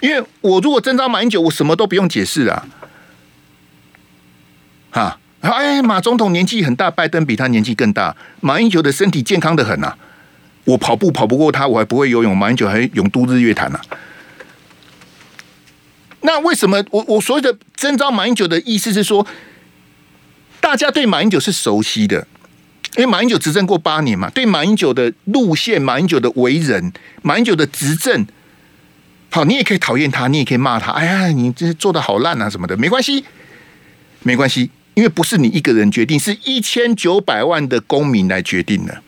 [0.00, 2.66] 因为我如果征召马英九，我什么都不用解释啊。
[4.90, 9.96] 哈，哎，马总统年纪很大，拜登比他年纪更大，马英九的身体健康的很啊。
[10.64, 13.98] 我跑步跑不过他，我还不会游泳，马英九还泳渡日月潭呢、啊。
[16.22, 19.26] 那为什么我我所谓的征召马英九的意思是说，
[20.60, 22.26] 大家对马英九是熟悉的，
[22.96, 26.92] 因为马英九执政过八年嘛，对马英九的路线、马英九的为人、
[27.22, 28.26] 马英九的执政，
[29.30, 33.24] 好，你也可以讨厌他，你也可以骂他，哎呀，你这做的好烂啊什么的，没关系，
[34.22, 39.02] 没关系，因为不是你一个人决定，是一千九百万的公民来决定的。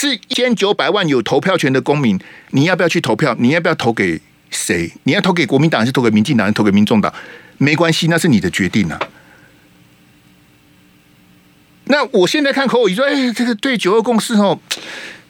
[0.00, 2.16] 是一千九百万有投票权的公民，
[2.50, 3.34] 你要不要去投票？
[3.40, 4.92] 你要不要投给谁？
[5.02, 7.12] 你要投给国民党还是投给民进党还是投给民众党？
[7.56, 9.00] 没关系，那是你的决定啊。
[11.86, 14.60] 那我现在看侯友宜说，哎，这个对九二共识哦，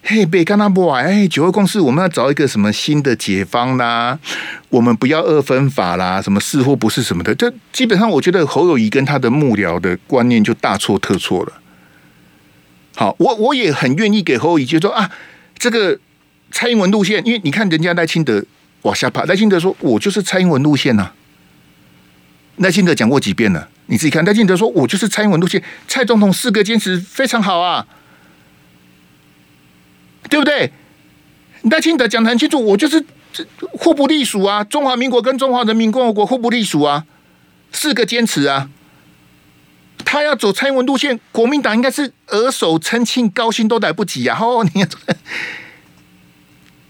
[0.03, 4.19] 嘿，别跟他播哎，九二共识我们要找一个什么新的解方啦，
[4.69, 11.53] 我们不要二分法啦，什么是或不是什么的，这基本上我觉得侯友宜跟他的幕僚的观念就大错特错了。
[12.99, 15.09] 好，我我也很愿意给侯友宜，就说啊，
[15.57, 15.97] 这个
[16.51, 18.45] 蔡英文路线，因为你看人家赖清德
[18.83, 21.15] 往下爬，赖清德说我就是蔡英文路线呐、啊。
[22.57, 27.87] 赖清德讲过几遍了，你自己看，赖清德说我就是蔡英文路线，蔡总统四个坚持非常好啊，
[30.29, 30.73] 对不对？
[31.71, 33.05] 赖清德讲得很清楚，我就是
[33.75, 37.07] 互不隶属啊，中华民国跟中华人民共和国互不隶属啊，
[37.71, 38.69] 四个坚持啊。
[40.11, 44.39] 他要走蔡英文路线，国民党应该是额手称庆、高兴都来不及啊！
[44.41, 44.83] 哦，你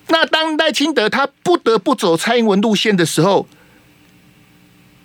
[0.07, 3.49] 那当赖清德他不得不走蔡英文路线的时候，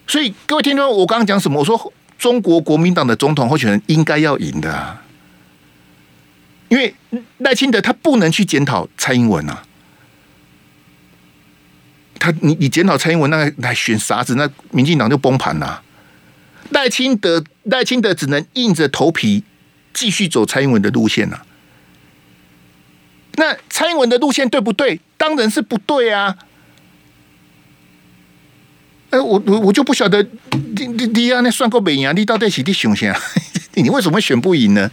[0.05, 1.61] 所以各位听众，我刚刚讲什么？
[1.61, 5.01] 我说中国国民党的总统候选人应该要赢的啊，
[6.69, 6.93] 因为
[7.39, 9.63] 赖清德他不能去检讨蔡英文啊，
[12.19, 15.81] 他你你检讨蔡英文，那个来选啥子，那民进党就崩盘了。
[16.69, 19.43] 赖清德，赖清德只能硬着头皮
[19.93, 21.45] 继续走蔡英文的路线了、
[23.35, 24.99] 那蔡英文的路线对不对？
[25.17, 26.37] 当然是不对啊！
[29.11, 30.21] 哎，我我我就不晓得，
[30.51, 33.21] 你你你啊那算过美颜，你到底是的雄先啊？
[33.75, 34.91] 你为什么选不赢呢？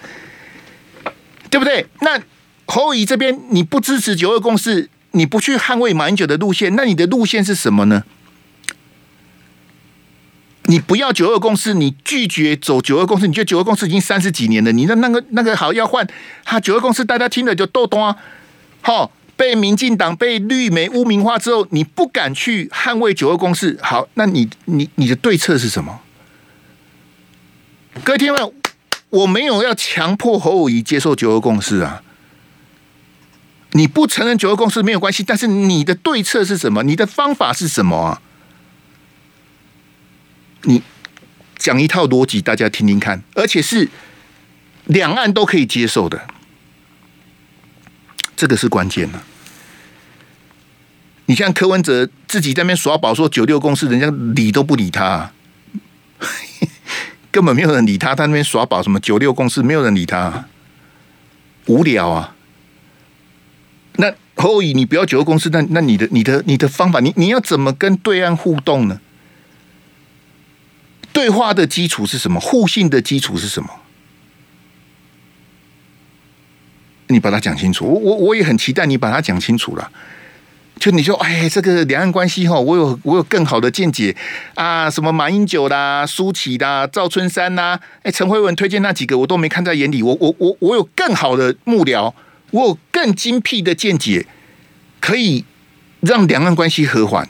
[1.51, 1.87] 对不对？
[2.03, 2.23] 那
[2.67, 8.05] 侯乙这边你不支持九二共识，你不去捍卫马英九的路线，那你的路线是什么呢？
[10.71, 16.07] 你不要九二共识，你拒绝走九二共识，你觉得九二共识已经三十几年了，你的那个那个好要换，
[16.45, 18.17] 哈九二共识大家听了就逗懂啊，
[18.81, 26.03] 好被民进党被绿媒污名化之后，你不敢去捍卫九二共识，好，那你你你的对策是什么？
[28.05, 28.55] 各位听众，
[29.09, 32.03] 我没有要强迫侯友宜接受九二共识啊，
[33.73, 36.85] 你不承认九二共识没有关系，但是你的对策是什么？
[36.85, 38.23] 你的方法是什么啊？
[40.62, 40.83] 你
[41.57, 43.88] 讲一套逻辑，大家听听看，而且是
[44.87, 46.27] 两岸都可以接受的，
[48.37, 49.20] 这个是关键的。
[51.27, 55.31] 你像柯文哲自己在那边耍宝，说九六共识，人家理都不理他，
[57.31, 58.14] 根本没有人理他。
[58.16, 60.46] 他那边耍宝，什么九六共识，没有人理他，
[61.66, 62.35] 无聊啊。
[63.96, 69.01] 那侯友，你不要九六共识，那那你的你的你的方法，你你要怎么跟对岸互动呢？
[71.12, 72.40] 对话的基础是什么？
[72.40, 73.68] 互信的基础是什么？
[77.09, 77.85] 你把它讲清楚。
[77.85, 79.90] 我我我也很期待你把它讲清楚了。
[80.79, 84.16] 就你说，哎，这个两岸关系哈，我有我有更好的见解
[84.55, 84.88] 啊。
[84.88, 90.03] 什么马英九啦、苏起啦、赵春山呐，哎，陈慧文推荐那几个我都没看在眼里。
[90.03, 92.14] 我我我我有更好的幕僚，
[92.53, 94.27] 我有更精辟的见解，
[95.01, 95.44] 可以
[96.01, 97.29] 让两岸关系和缓。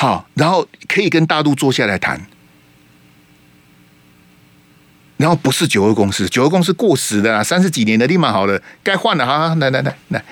[0.00, 2.26] 好，然后可以跟大陆坐下来谈。
[5.18, 10.24] 然后不是九二共识，九二共识过时的，三十几年的立马好了，该换了哈，来来来来，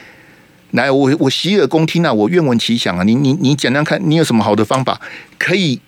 [0.70, 3.02] 来，我我洗耳恭听啊，我愿闻其详啊。
[3.02, 4.98] 你你你讲讲看，你有什么好的方法
[5.38, 5.78] 可以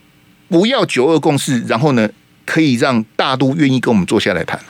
[0.51, 2.07] 不要九二共识，然后呢，
[2.45, 4.61] 可以让大陆愿意跟我们坐下来谈？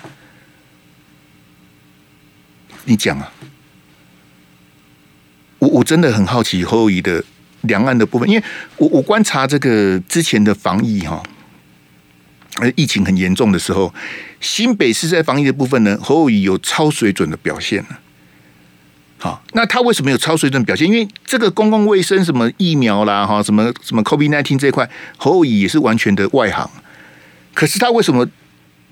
[2.85, 3.33] 你讲啊！
[5.59, 7.25] 我我真的很好奇侯友宜的
[7.63, 8.45] 两岸的部分，因为
[8.77, 11.23] 我我观察这个之前的防疫哈，
[12.61, 13.93] 呃，疫情很严重的时候，
[14.41, 17.97] 新北市在防疫的部分呢，侯友宜有超水准的表现呢。
[19.19, 20.87] 好，那他为什么有超水准表现？
[20.87, 26.71] 因为这个公共卫生什么疫苗啦，哈，什么什么 COVID nineteen 这一块，侯友宜也是完全的外行。
[27.53, 28.27] 可是他为什么？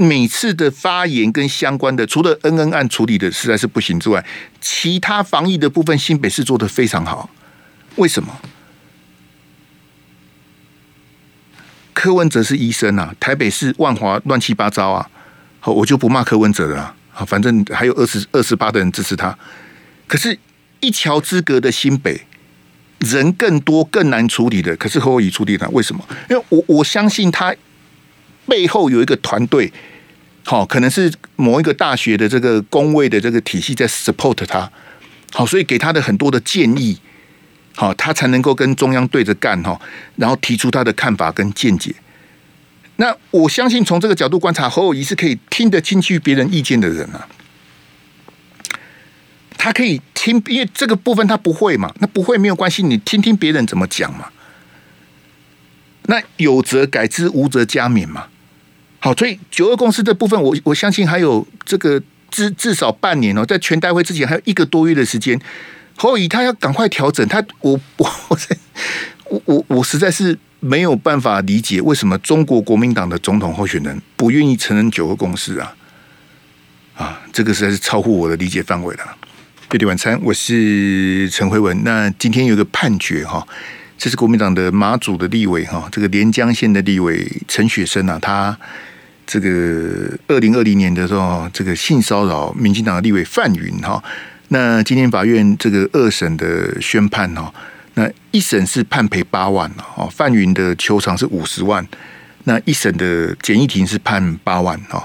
[0.01, 4.25] 每次的发言跟相关的，除了恩恩案处理的实在是不行之外，
[4.61, 7.29] 其他防疫的部分，新北市做的非常好。
[7.97, 8.33] 为什么？
[11.99, 15.11] 柯文哲是医生啊，台北市万华乱七八糟啊，
[15.59, 19.37] 好，我就不骂柯文哲了啊，反正还有二十二十八的人支持他。
[20.07, 20.39] 可是，
[20.79, 22.21] 一桥之隔的新北，
[23.01, 26.01] 人更多更难处理的，可是侯友宜处理他，为什么？
[26.31, 27.53] 因为我我相信他。
[28.47, 29.73] 背后有一个团队，
[30.45, 34.71] 好，可能是某一个大学的这个公卫的这个体系在 support 他，
[35.33, 36.97] 好，所以给他的很多的建议，
[37.79, 39.81] 好，他才能够跟中央对着干哈，
[40.17, 41.95] 然后提出他的看法跟见解。
[42.97, 47.29] 那我相信从这个角度观察，侯友谊是可以听得进去别人意见的人啊，
[49.57, 54.27] 他可以听，因为这个部分他不会嘛，那不会没有关系，你听听别人怎么讲嘛。
[56.07, 58.27] 那有则改之，无则加勉嘛。
[58.99, 65.41] 好，所以九二共识这部分我，我我相信还有这个至至少半年哦，在全代会之前还有一个多月的时间，
[65.99, 68.09] 侯友宜他要赶快调整他，我我
[69.31, 75.75] 我我我实在是没有办法理解为什么中国国民党的总统候选人不愿意承认九个共识啊？
[76.97, 79.05] 啊，这个实在是超乎我的理解范围了。
[79.69, 81.83] 贝蒂晚餐，我是陈慧文。
[81.83, 83.47] 那今天有个判决哈。
[83.99, 88.57] 这是国民党的马祖的立委哈，这个连江县的立委陈雪生啊，他
[89.27, 94.01] 这个二零二零年的时候，这个性骚扰民进党的立委范云哈，
[94.49, 97.53] 那今天法院这个二审的宣判哦，
[97.95, 101.87] 那一审是判赔八万哦，范云的求偿是五十万，
[102.45, 105.03] 那一审的简易庭是判八万哦，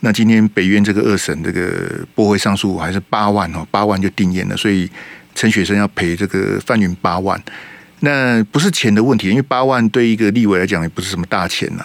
[0.00, 4.90] 那今天北院这个二审这个驳回上诉还是八万哦，八万就定谳了，所以
[5.34, 7.40] 陈雪生要赔这个范云八万。
[8.00, 11.84] 那不是钱的问题，因为八万对一个立委来讲也不是什么大钱呐。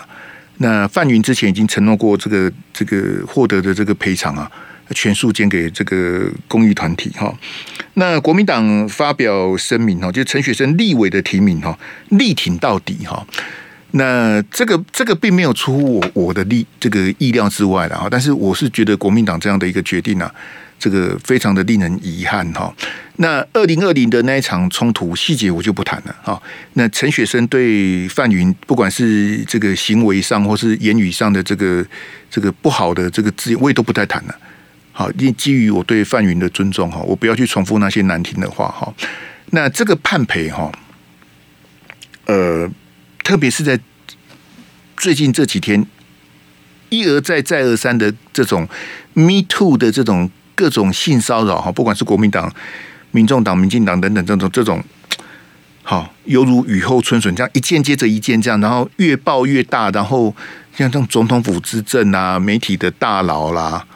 [0.59, 4.49] 那范云之前已经承诺过，这个这个获得的这个赔偿啊，
[4.91, 7.33] 全数捐给这个公益团体哈。
[7.95, 11.77] 那国民党发表声明哈，就陈雪生立委的提名哈，
[12.09, 13.25] 力挺到底哈。
[13.91, 20.29] 那这个这个并没有出乎我我的意这个意料之外的哈，但是我是觉得国民党这样的一个决定呢，
[20.77, 22.73] 这个非常的令人遗憾哈。
[23.15, 26.41] 那二零二零的那一场冲突细节我就不谈了哈。
[26.73, 31.85] 那陈雪生对范云，不管是这个行为上或是言语上的这个
[32.29, 34.35] 这个不好的这个字，我也都不太谈了。
[34.97, 38.93] 好，因基于我对范云的尊重哈，我不要去重复那些难听的话哈。
[39.51, 40.71] 那这个判赔哈，
[42.27, 42.69] 呃，
[43.21, 43.77] 特别是在
[44.95, 45.85] 最近这几天
[46.87, 48.65] 一而再再而三的这种
[49.13, 52.49] Me Too 的这种各种性骚扰哈，不管是国民党。
[53.11, 54.83] 民众党、民进党等等这种这种，
[55.83, 60.35] 好犹如雨后春笋，这样一件接着一件，这样然后越爆越大，然后
[60.75, 63.87] 像这种总统府之政啊、媒体的大佬啦，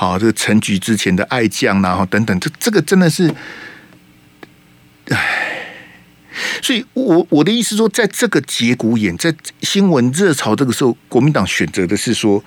[0.00, 3.30] 好这个陈菊之前的爱将然后等等，这这个真的是，
[5.10, 5.74] 唉，
[6.62, 12.42] 所以我我的意思说，在这个节骨眼，在新闻热潮这个时候，国民党选择的是说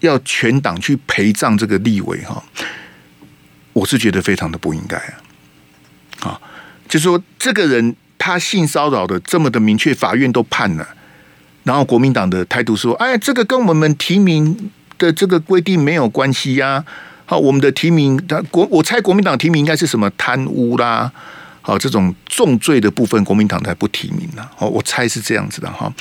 [0.00, 2.42] 要全党去陪葬这个立委哈，
[3.72, 5.14] 我是觉得非常的不应该啊。
[6.22, 6.40] 啊，
[6.88, 10.88] 就说这个人他性骚扰的这么的明确，法院都判了，
[11.62, 16.84] 然后国民党的态度说：“哎，这个跟我们提名的这个规定没有关系呀。”
[17.28, 21.10] 好，我们的提名，他国我猜国民党提名应该是什么贪污啦，
[21.60, 24.48] 好这种重罪的部分，国民党才不提名呢。
[24.58, 25.92] 哦，我猜是这样子的哈。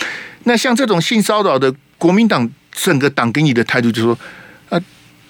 [0.44, 4.20] 那像这种性骚扰的，国民党整个党给你的态度就是说
[4.70, 4.80] ：“啊，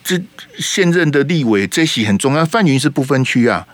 [0.03, 0.21] 这
[0.59, 3.65] 现任的立委这席很重要，范云是不分区啊。”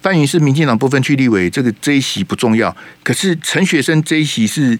[0.00, 2.76] 范云是民进党不分区立委，这个这一席不重要。
[3.02, 4.78] 可是陈学生这一席是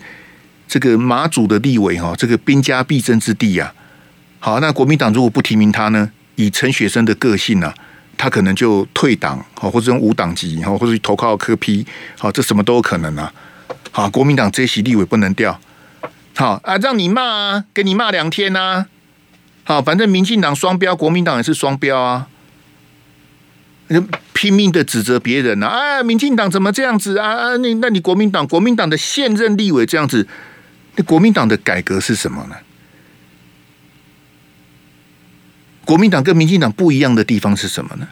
[0.69, 3.75] 这个马祖的立委哈，这个兵家必争之地呀。
[4.45, 6.11] 好，那国民党如果不提名他呢？
[6.35, 7.73] 以陈学生的个性呢，
[8.19, 11.87] 他可能就退党，好，或者用无党籍，好，或者投靠科批
[12.19, 13.33] 好，这什么都有可能啊。
[13.91, 15.59] 好，国民党这席立委不能调，
[16.37, 18.85] 好啊，让你骂啊，给你骂两天呐。
[19.63, 22.27] 好，反正民进党双标，国民党也是双标啊。
[23.89, 24.05] 就。
[24.35, 27.31] 拼命的指责别人啊，啊，民进党怎么这样子啊？
[27.31, 30.29] 啊，那那你国民党国民党的现任立委这样子，
[30.97, 32.57] 那国民党的改革是什么呢？
[35.85, 38.09] 国民党跟民进党不一样的地方是什么呢？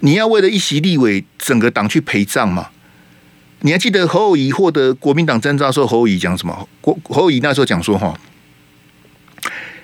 [0.00, 2.70] 你要为了一席立委，整个党去陪葬吗？
[3.60, 6.68] 你还记得侯友宜获得国民党征召的时候，侯友宜讲什么？
[6.80, 8.16] 国侯友宜那时候讲说哈，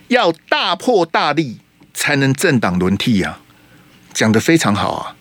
[0.09, 1.59] 要大破大立
[1.93, 3.41] 才能政党轮替啊，
[4.13, 5.17] 讲得非常好啊。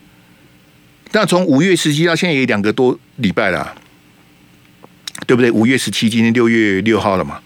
[1.11, 3.75] 那从五月十七到现在也两个多礼拜了啊，
[5.25, 5.49] 对不对？
[5.49, 7.41] 五月十七，今天六月六号了嘛？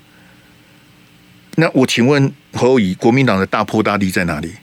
[1.60, 4.54] 那我请问侯友宜，国民党的大破大立在哪里？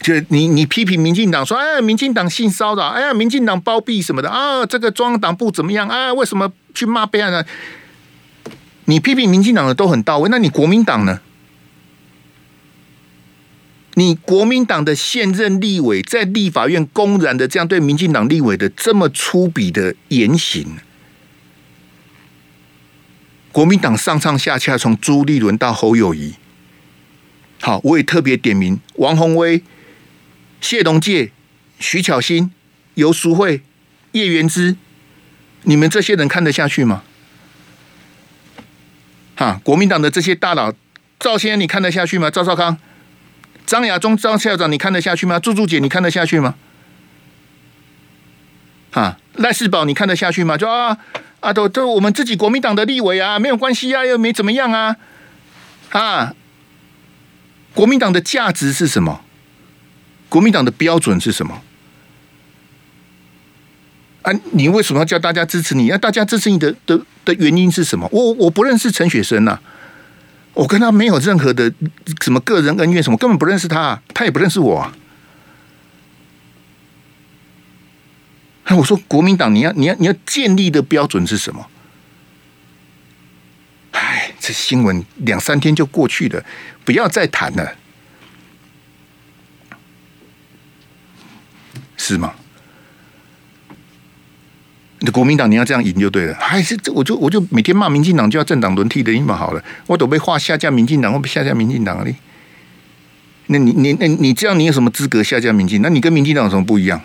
[0.00, 4.64] 就你你批评民进党说，哎，民进党性骚扰，哎呀，民进党包庇什么的啊？
[4.64, 6.14] 这个中央党部怎么样啊？
[6.14, 7.44] 为什么去骂别人呢？
[8.86, 11.20] 你批评民进党的都很到位，那你国民党呢？
[13.94, 20.78] 你国民党的现任立委在立法院公然的这样对民进党立委的这么粗鄙的言行，
[23.58, 26.36] 国民党上上下下从朱立伦到侯友谊，
[27.60, 29.64] 好，我也特别点名王鸿薇。
[30.60, 31.32] 谢龙介、
[31.80, 32.52] 徐巧芯、
[32.94, 33.62] 游淑慧、
[34.12, 34.76] 叶元之，
[35.64, 37.02] 你们这些人看得下去吗？
[39.34, 40.72] 哈，国民党的这些大佬，
[41.18, 42.30] 赵先生你看得下去吗？
[42.30, 42.78] 赵少康、
[43.66, 45.40] 张亚中、张校长你看得下去吗？
[45.40, 46.54] 朱朱姐你看得下去吗？
[48.92, 50.56] 哈，赖世宝你看得下去吗？
[50.56, 50.96] 就啊
[51.40, 54.96] 啊，都都我们自己国民党的立委啊，没有关系啊，又没怎么样啊，
[55.90, 56.34] 啊，
[57.74, 59.20] 国民党的价值是什么？
[60.28, 61.62] 国民党的标准是什么？
[64.22, 65.86] 啊，你为什么要叫大家支持你？
[65.86, 68.08] 要大家支持你的的的原因是什么？
[68.10, 69.60] 我我不认识陈雪生呐、
[70.54, 71.72] 我跟他没有任何的
[72.20, 74.92] 什么个人恩怨，什么根本不认识他、他也不认识我、
[78.68, 78.76] 那。
[78.76, 81.66] 我说国民党，你要你要你要建立的标准是什么？
[83.92, 86.44] 哎，这新闻两三天就过去了，
[86.84, 87.74] 不要再谈了。
[91.96, 92.34] 是吗？
[95.00, 102.10] 你国民党你要这样赢就对了，还是这我就我就每天骂民进党就要政党轮替的，你们好了，我都被划下架民进党，我被下架民进党了。
[103.46, 105.82] 那你你那你这样你有什么资格下架民进？
[105.82, 107.00] 那你跟民进党有什么不一样？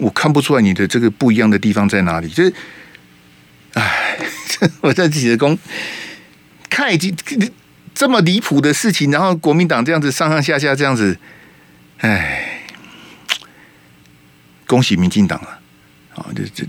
[0.00, 2.28] 我看不出来你的这个不一样的地方在哪里。
[2.28, 2.54] 就是，
[3.74, 4.18] 哎，
[4.82, 5.58] 我在自己的宫
[6.68, 7.14] 看已经
[7.94, 11.18] 这么离谱的事情，然后国民党这样子上上下下这样子，
[11.98, 12.46] 哎。
[14.66, 15.58] 恭喜民进党啊！
[16.14, 16.64] 啊，这这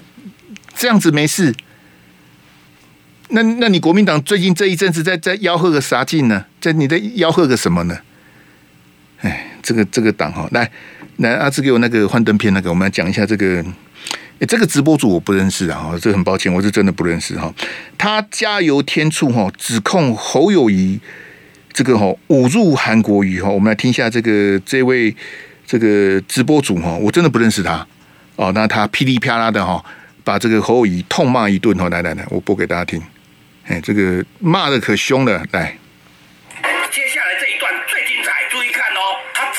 [0.73, 1.53] 这样子没事。
[3.27, 6.47] 那那你国民党最近这一阵子在在吆喝个啥劲呢？
[6.59, 7.99] 在你在吆喝个什么呢？
[9.19, 10.71] 哎，这个这个党哈，来
[11.17, 13.63] 来，阿志给我那个幻灯片，那个我们来讲一下这个。
[14.39, 17.53] 诶，这个直播主我不认识啊，这很抱歉，我是真的不认识哈。
[17.97, 20.99] 他加油添醋哈，指控侯友谊
[21.71, 23.49] 这个哈侮辱韩国瑜哈。
[23.49, 25.15] 我们来听一下这个这位。
[25.63, 27.87] 这个直播主哈，我真的不认识他
[28.35, 28.51] 哦。
[28.53, 29.81] 那他噼里啪啦的哈，
[30.21, 31.87] 把这个侯友谊痛骂一顿哈。
[31.87, 33.01] 来来来，我播给大家听。
[33.67, 35.41] 哎，这个骂的可凶了。
[35.51, 35.77] 来，
[36.91, 38.99] 接下来这一段最精彩，注意看哦，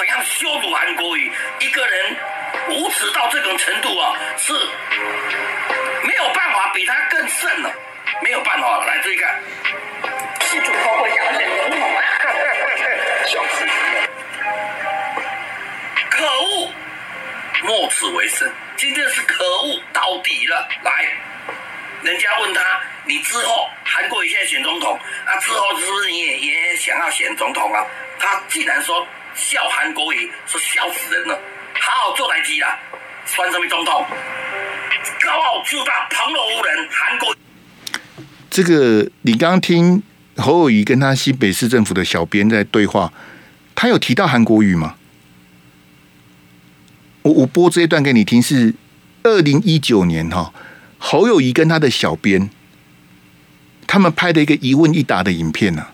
[0.02, 1.30] 怎样羞辱韩国瑜？
[1.60, 2.16] 一个人
[2.70, 4.52] 无耻到这种程度啊，是
[6.02, 7.72] 没有办法比他更甚了，
[8.20, 8.84] 没有办法。
[8.84, 9.40] 来，注意看，
[10.40, 12.02] 是主播会想选总统啊，
[13.26, 13.64] 笑死。
[16.10, 16.72] 可恶！
[17.62, 18.52] 莫此为生。
[18.76, 20.68] 今天是可恶到底了。
[20.82, 21.06] 来，
[22.02, 22.60] 人家问他，
[23.04, 27.86] 你之后韩国瑜现在选总统，那、啊、之后是不是你也也想要选总统啊？
[28.18, 31.38] 他竟然说笑韩国瑜，说笑死人了。
[31.74, 32.78] 好好做台机啦，
[33.26, 34.06] 算什么总统？
[35.24, 36.88] 高傲自大，旁若无人。
[36.90, 37.34] 韩国
[38.50, 40.02] 这个，你刚刚听
[40.36, 43.12] 侯友谊跟他新北市政府的小编在对话，
[43.74, 44.96] 他有提到韩国语吗？
[47.22, 48.74] 我我播这一段给你听，是
[49.22, 50.52] 二零一九年哈，
[50.98, 52.50] 侯友谊跟他的小编，
[53.86, 55.88] 他们拍的一个一问一答的影片呐。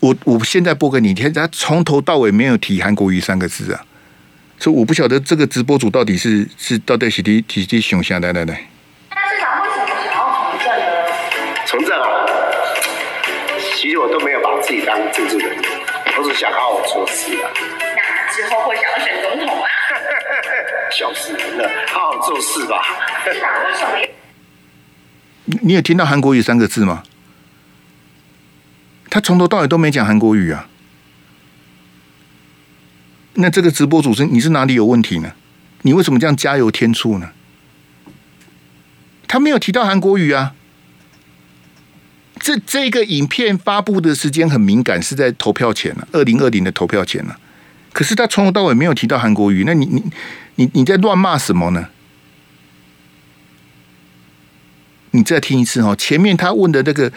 [0.00, 3.84] 我我现在播给你听，他从头到尾没有提韩国瑜三个字啊，
[4.58, 8.66] 所以我不晓得这个直播主到底是是到底是提提提熊下来来来。
[9.10, 10.86] 那市长为什么想要从政呢？
[11.66, 12.06] 从政啊，
[13.74, 15.62] 其实我都没有把自己当政治人物，
[16.16, 17.50] 我是想好好做事啊。
[17.94, 19.68] 那之后会想要选总统啊？
[20.90, 22.82] 笑死人了，好好做事吧。
[25.62, 27.02] 你有听到韩国瑜三个字吗？
[29.10, 30.68] 他从头到尾都没讲韩国语啊。
[33.34, 35.32] 那这个直播主持人你是哪里有问题呢？
[35.82, 37.30] 你为什么这样加油添醋呢？
[39.26, 40.54] 他没有提到韩国语啊。
[42.38, 47.38] 这这个影片发布的时间很敏感，是在投票前了，二零二零的投票前了。
[47.92, 50.02] 可是他从头到尾没有提到韩国语，那你你
[50.54, 51.88] 你你在乱骂什么呢？
[55.10, 57.12] 你再听一次哈，前面他问的那个，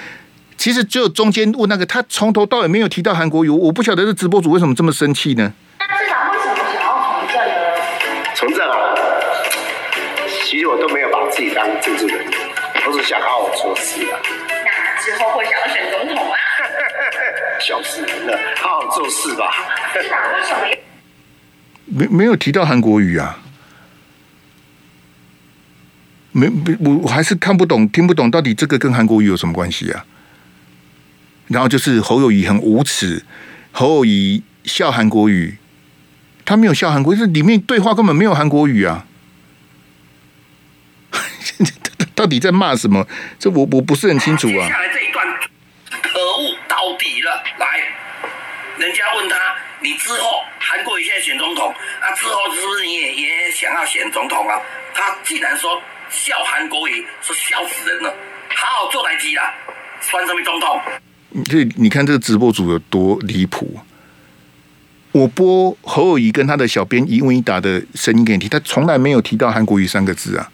[0.63, 5.51] 其实只有中间问那个，他从头到尾没有提到韩国瑜，我不晓得这直播主为什么这么生气呢？
[5.77, 7.61] 那市长为什么想要从政呢？
[8.33, 8.95] 从政啊，
[10.45, 12.17] 其实我都没有把自己当政治人，
[12.87, 14.13] 我只想好好做事的。
[14.63, 16.37] 那之后会想要选总统啊？
[17.59, 19.51] 小事了，好好做事吧。
[19.91, 20.77] 市长为什么？
[21.87, 23.37] 没没有提到韩国语啊？
[26.31, 26.47] 没，
[26.79, 30.05] 我我还是看不懂、听不懂，到底这个跟韩国语有什么关系啊？
[31.53, 33.23] 然后就是侯友宜很无耻，
[33.71, 35.57] 侯友宜笑韩国语，
[36.43, 39.05] 他没有笑韩国，这里面对话根本没有韩国语啊！
[42.15, 43.07] 到底在骂什么？
[43.37, 44.67] 这我我不是很清楚啊。
[44.67, 45.25] 接下来这一段
[46.01, 47.79] 可恶到底了，来，
[48.79, 49.35] 人家问他，
[49.79, 54.59] 你之后韩国瑜现在选总统，那、啊、之后是不是你也也想要选总统啊？
[54.93, 55.81] 他竟然说。
[56.09, 58.15] 笑韩国瑜，说笑死人了，
[58.53, 59.51] 好好做台机啦，
[59.99, 60.79] 算什么总统？
[61.49, 63.79] 所以你看这个直播主有多离谱。
[65.11, 70.51] 我播侯友谊跟他的小编一问一答的声音给你听，他从来没有提到韩国瑜三个字啊。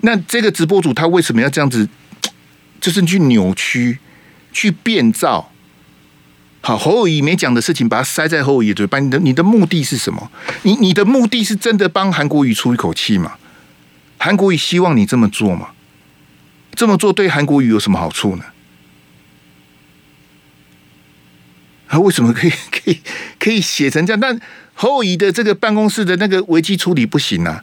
[0.00, 1.88] 那这个直播主他为什么要这样子？
[2.80, 3.98] 就是去扭曲、
[4.52, 5.50] 去变造。
[6.60, 8.98] 好，侯友谊没讲的事情，把它塞在侯友宜嘴巴。
[8.98, 10.30] 你的你的目的是什么？
[10.62, 13.36] 你你的目的是真的帮韩国瑜出一口气吗？
[14.18, 15.68] 韩国瑜希望你这么做吗？
[16.74, 18.44] 这么做对韩国瑜有什么好处呢？
[21.88, 23.00] 他为什么可以 可以
[23.38, 24.20] 可以写成这样？
[24.20, 24.40] 但
[24.74, 27.62] 侯友宜的这个办公室的那个危机处理不行啊，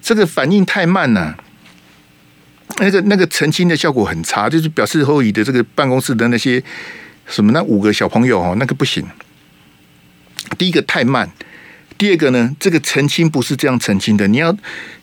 [0.00, 1.36] 这个反应太慢了，
[2.78, 6.62] 那个那个澄清的效果很差，就是表示侯友宜的这个办公室的那些
[7.26, 9.06] 什么那五个小朋友哦，那个不行。
[10.56, 11.30] 第一个太慢，
[11.98, 14.56] 第二个呢，这个澄清不是这样澄清的，你要。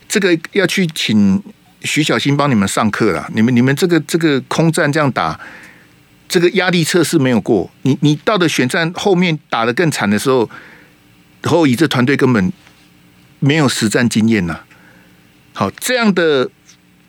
[0.05, 1.41] 这个要去请
[1.81, 3.27] 徐小新帮你们上课了。
[3.33, 5.39] 你们你们这个这个空战这样打，
[6.33, 7.69] 这个压力测试没有过。
[7.83, 10.49] 你你到的选战后面打得更惨的时候，
[11.43, 12.51] 侯友宜这团队根本
[13.37, 14.61] 没有实战经验呐。
[15.53, 16.49] 好，这样的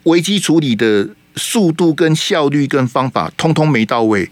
[0.03, 4.31] 危机处理的速度跟效率跟方法，通通没到位，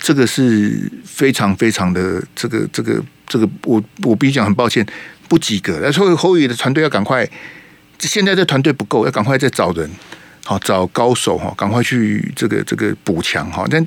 [0.00, 4.84] 这个是非常非常的这个这个这个，我我必须讲很抱歉，
[5.28, 5.92] 不及格。
[5.92, 7.24] 所以侯宇的团队要赶快。
[8.00, 9.88] 现在这团队不够，要赶快再找人，
[10.46, 13.66] 好找高手哈，赶快去这个这个补强哈。
[13.68, 13.84] 但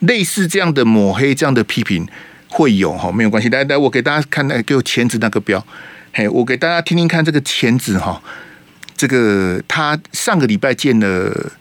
[0.00, 2.04] 类似这样的抹黑、这样的批评
[2.48, 3.48] 会有哈，没有关系。
[3.48, 5.64] 来来，我给大家看那给我钳子那个标，
[6.12, 8.20] 嘿，我给大家听听看这个钳子哈。
[8.96, 11.52] 这个他上个礼拜见了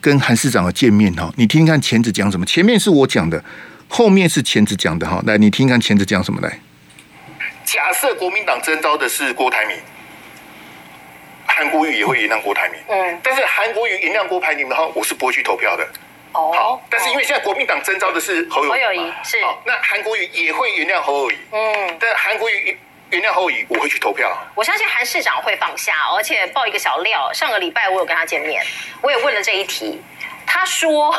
[0.00, 2.44] 跟韩市长的见面哈，你听听看钳子讲什么？
[2.44, 3.42] 前面是我讲的，
[3.86, 5.22] 后面是钳子讲的哈。
[5.24, 6.58] 来，你听听看钳子讲什么来？
[7.64, 9.76] 假设国民党征召的是郭台铭。
[11.54, 15.86] 韩国瑜也会原谅郭台铭，嗯，但是韩国瑜原谅郭台铭的话，我是不会去投票的。
[16.32, 22.76] 哦，好，但是因为现在国民党征召的是侯友谊，是，那韩国瑜也会原谅侯友谊，嗯，但韩国瑜
[23.10, 24.34] 原谅侯友宜，我会去投票。
[24.54, 28.64] 我相信韩市长会放下，而且爆一个小料，上个礼拜我有跟他见面，
[29.02, 30.00] 我也问了这一题，
[30.46, 31.14] 他说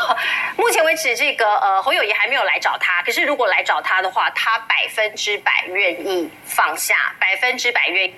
[0.58, 8.16] 目前为止这个呃侯友谊还没有来找他，可是如果来找他的话，他百分之百愿意放下，百分之百愿意。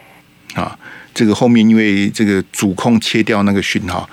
[0.54, 0.78] 啊。
[1.14, 4.10] 这个后面因为这个主控切掉那个讯号，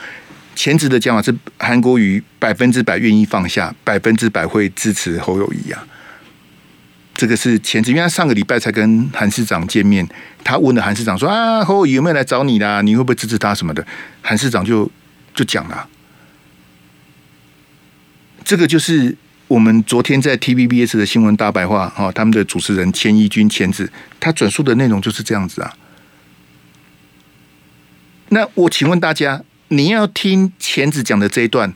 [0.55, 5.85] 前置的讲法是韩国瑜百分之百愿意放下，百分之百会支持侯友谊啊。
[7.15, 10.09] 这个是钳子，因为他上个礼拜才跟韩市长见面，
[10.45, 12.81] 他问了韩市长说啊，侯友谊有没有来找你啦？
[12.83, 13.85] 你会不会支持他什么的？
[14.23, 14.89] 韩市长就
[15.35, 15.89] 就讲了，
[18.45, 19.17] 这个就是
[19.49, 25.73] 我们昨天在 TVBS 的新闻大白话哈，他们的主持人钱怡君钳子，他转述的内容就是这样子啊。
[28.33, 31.75] 那我请问大家，你要听钳子讲的这一段，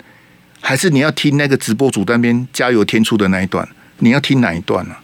[0.63, 3.69] 还是你要听那个直播主那边加油添醋的那一段？
[3.99, 5.03] 你要听哪一段呢、啊？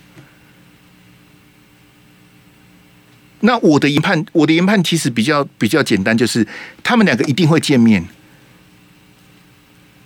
[3.40, 6.46] 那我的研判，我的研判其实比较比较简单，就是
[6.82, 8.02] 他们两个一定会见面，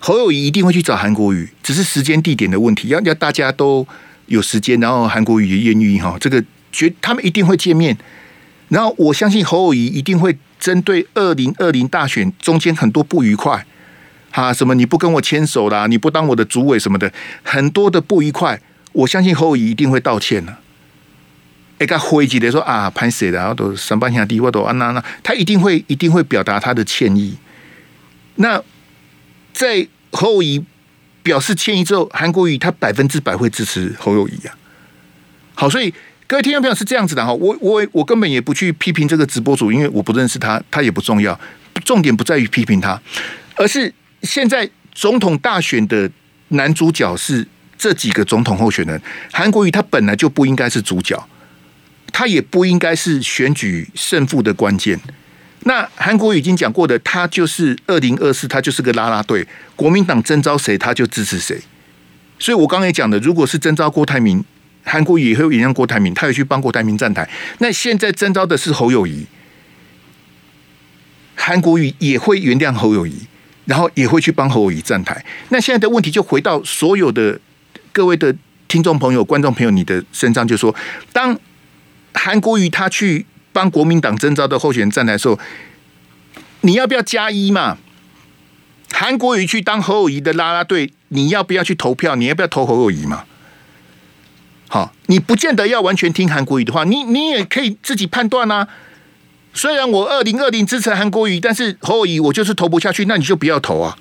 [0.00, 3.86] 侯友谊一定会去找韩国瑜，只是时间地点的问题，要要大家都
[4.26, 6.42] 有时间，然后韩国瑜也愿意哈，这个
[6.72, 7.96] 绝他们一定会见面，
[8.68, 10.36] 然后我相信侯友谊一定会。
[10.58, 13.66] 针对二零二零大选中间很多不愉快，
[14.30, 18.60] 哈，什么你不跟我牵手啦，你不当我的主委什么的，很多的不愉快，
[18.92, 20.60] 我相信侯友一定会道歉了。
[21.78, 23.38] 哎，个灰机的说啊，拍谁的？
[23.38, 27.36] 然后都三八兄弟，我都啊那那，他一定会一定会表达他的歉意。
[28.36, 28.62] 那
[29.52, 30.64] 在侯友
[31.22, 34.56] 表示歉意之后，韩国瑜他百分之百会支持侯友宜啊。
[35.54, 35.92] 好，所以
[36.28, 41.38] 各位听众朋友是这样子的哈，我我我根本也不去批评这个直播主，因为我不认识他，他也不重要，
[41.84, 43.00] 重点不在于批评他，
[43.54, 46.10] 而是现在总统大选的
[46.48, 47.46] 男主角是
[47.78, 49.00] 这几个总统候选人，
[49.32, 51.28] 韩国瑜他本来就不应该是主角。
[52.12, 54.98] 他也不应该是选举胜负的关键。
[55.64, 59.46] 那韩国瑜已经讲过的，他就是二零二四，他就是个拉拉队。
[59.74, 61.60] 国民党征召谁，他就支持谁。
[62.38, 64.42] 所以我刚才讲的，如果是征召郭台铭，
[64.86, 67.28] 韩国瑜也会原谅郭台铭，他也去帮郭台铭站台。
[67.58, 69.26] 那现在征召的是侯友宜，
[71.34, 73.26] 韩国瑜也会原谅侯友宜，
[73.66, 75.22] 然后也会去帮侯友宜站台。
[75.50, 77.38] 那现在的问题就回到所有的
[77.92, 78.34] 各位的
[78.68, 80.74] 听众朋友、观众朋友，你的身上，就说
[81.12, 81.38] 当。
[82.18, 85.38] 韩国瑜他去帮国民党征召的候选人站台的时候，
[86.62, 87.76] 你要不要加一嘛？
[88.90, 92.16] 韩国瑜去当侯友宜的拉拉队，你要不要去投票？
[92.16, 93.24] 你要不要投侯友宜嘛？
[94.76, 98.68] 好，你不见得要完全听韩国瑜的话，你你也可以自己判断啊。
[99.54, 103.96] 虽然我二零二零支持韩国瑜，但是侯友宜我就是投不下去，那你就不要投啊，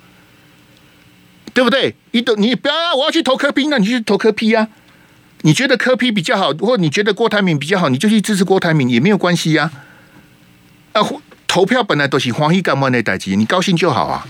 [1.54, 1.94] 对不对？
[2.10, 4.68] 你都你不要，啊我要去投柯 P，那你就去投柯 P 啊。
[5.40, 9.70] 你觉得柯 P 比较好，或你觉得郭台铭比较好，你就去支持郭台铭也没有关系呀。
[10.92, 11.00] 啊，
[11.46, 14.26] 投票本来都是欢喜干嘛的代机，你高兴就好啊，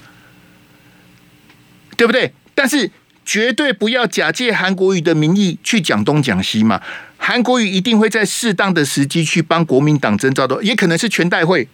[1.96, 2.32] 对不对？
[2.54, 2.88] 但是
[3.26, 6.80] 绝对不要假借韩国瑜的名义去讲东讲西嘛。
[7.18, 11.66] 韩国瑜一定会在适当的时机去帮国民党征召的，也可能是全代会。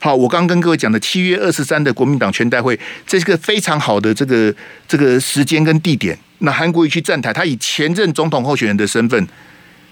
[0.00, 4.52] 好，我刚跟各位讲的七月二十三的国民党全代会，这是个非常好的这个
[4.88, 6.18] 这个时间跟地点。
[6.38, 9.28] 那韩国瑜去站台，他以前任总统候选人的身份，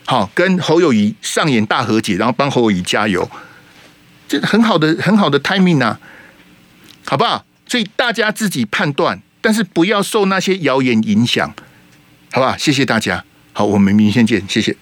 [0.06, 3.30] 好跟侯友谊上演大和解，然后帮侯友谊加油，
[4.26, 6.00] 这很好的很好的 timing 啊，
[7.04, 7.44] 好不好？
[7.66, 11.50] 所以大家自己判断，但是不要受那些谣言影响，
[12.32, 12.54] 好吧？
[12.58, 13.24] 谢谢大家，
[13.54, 14.76] 好，我们明天见，谢谢。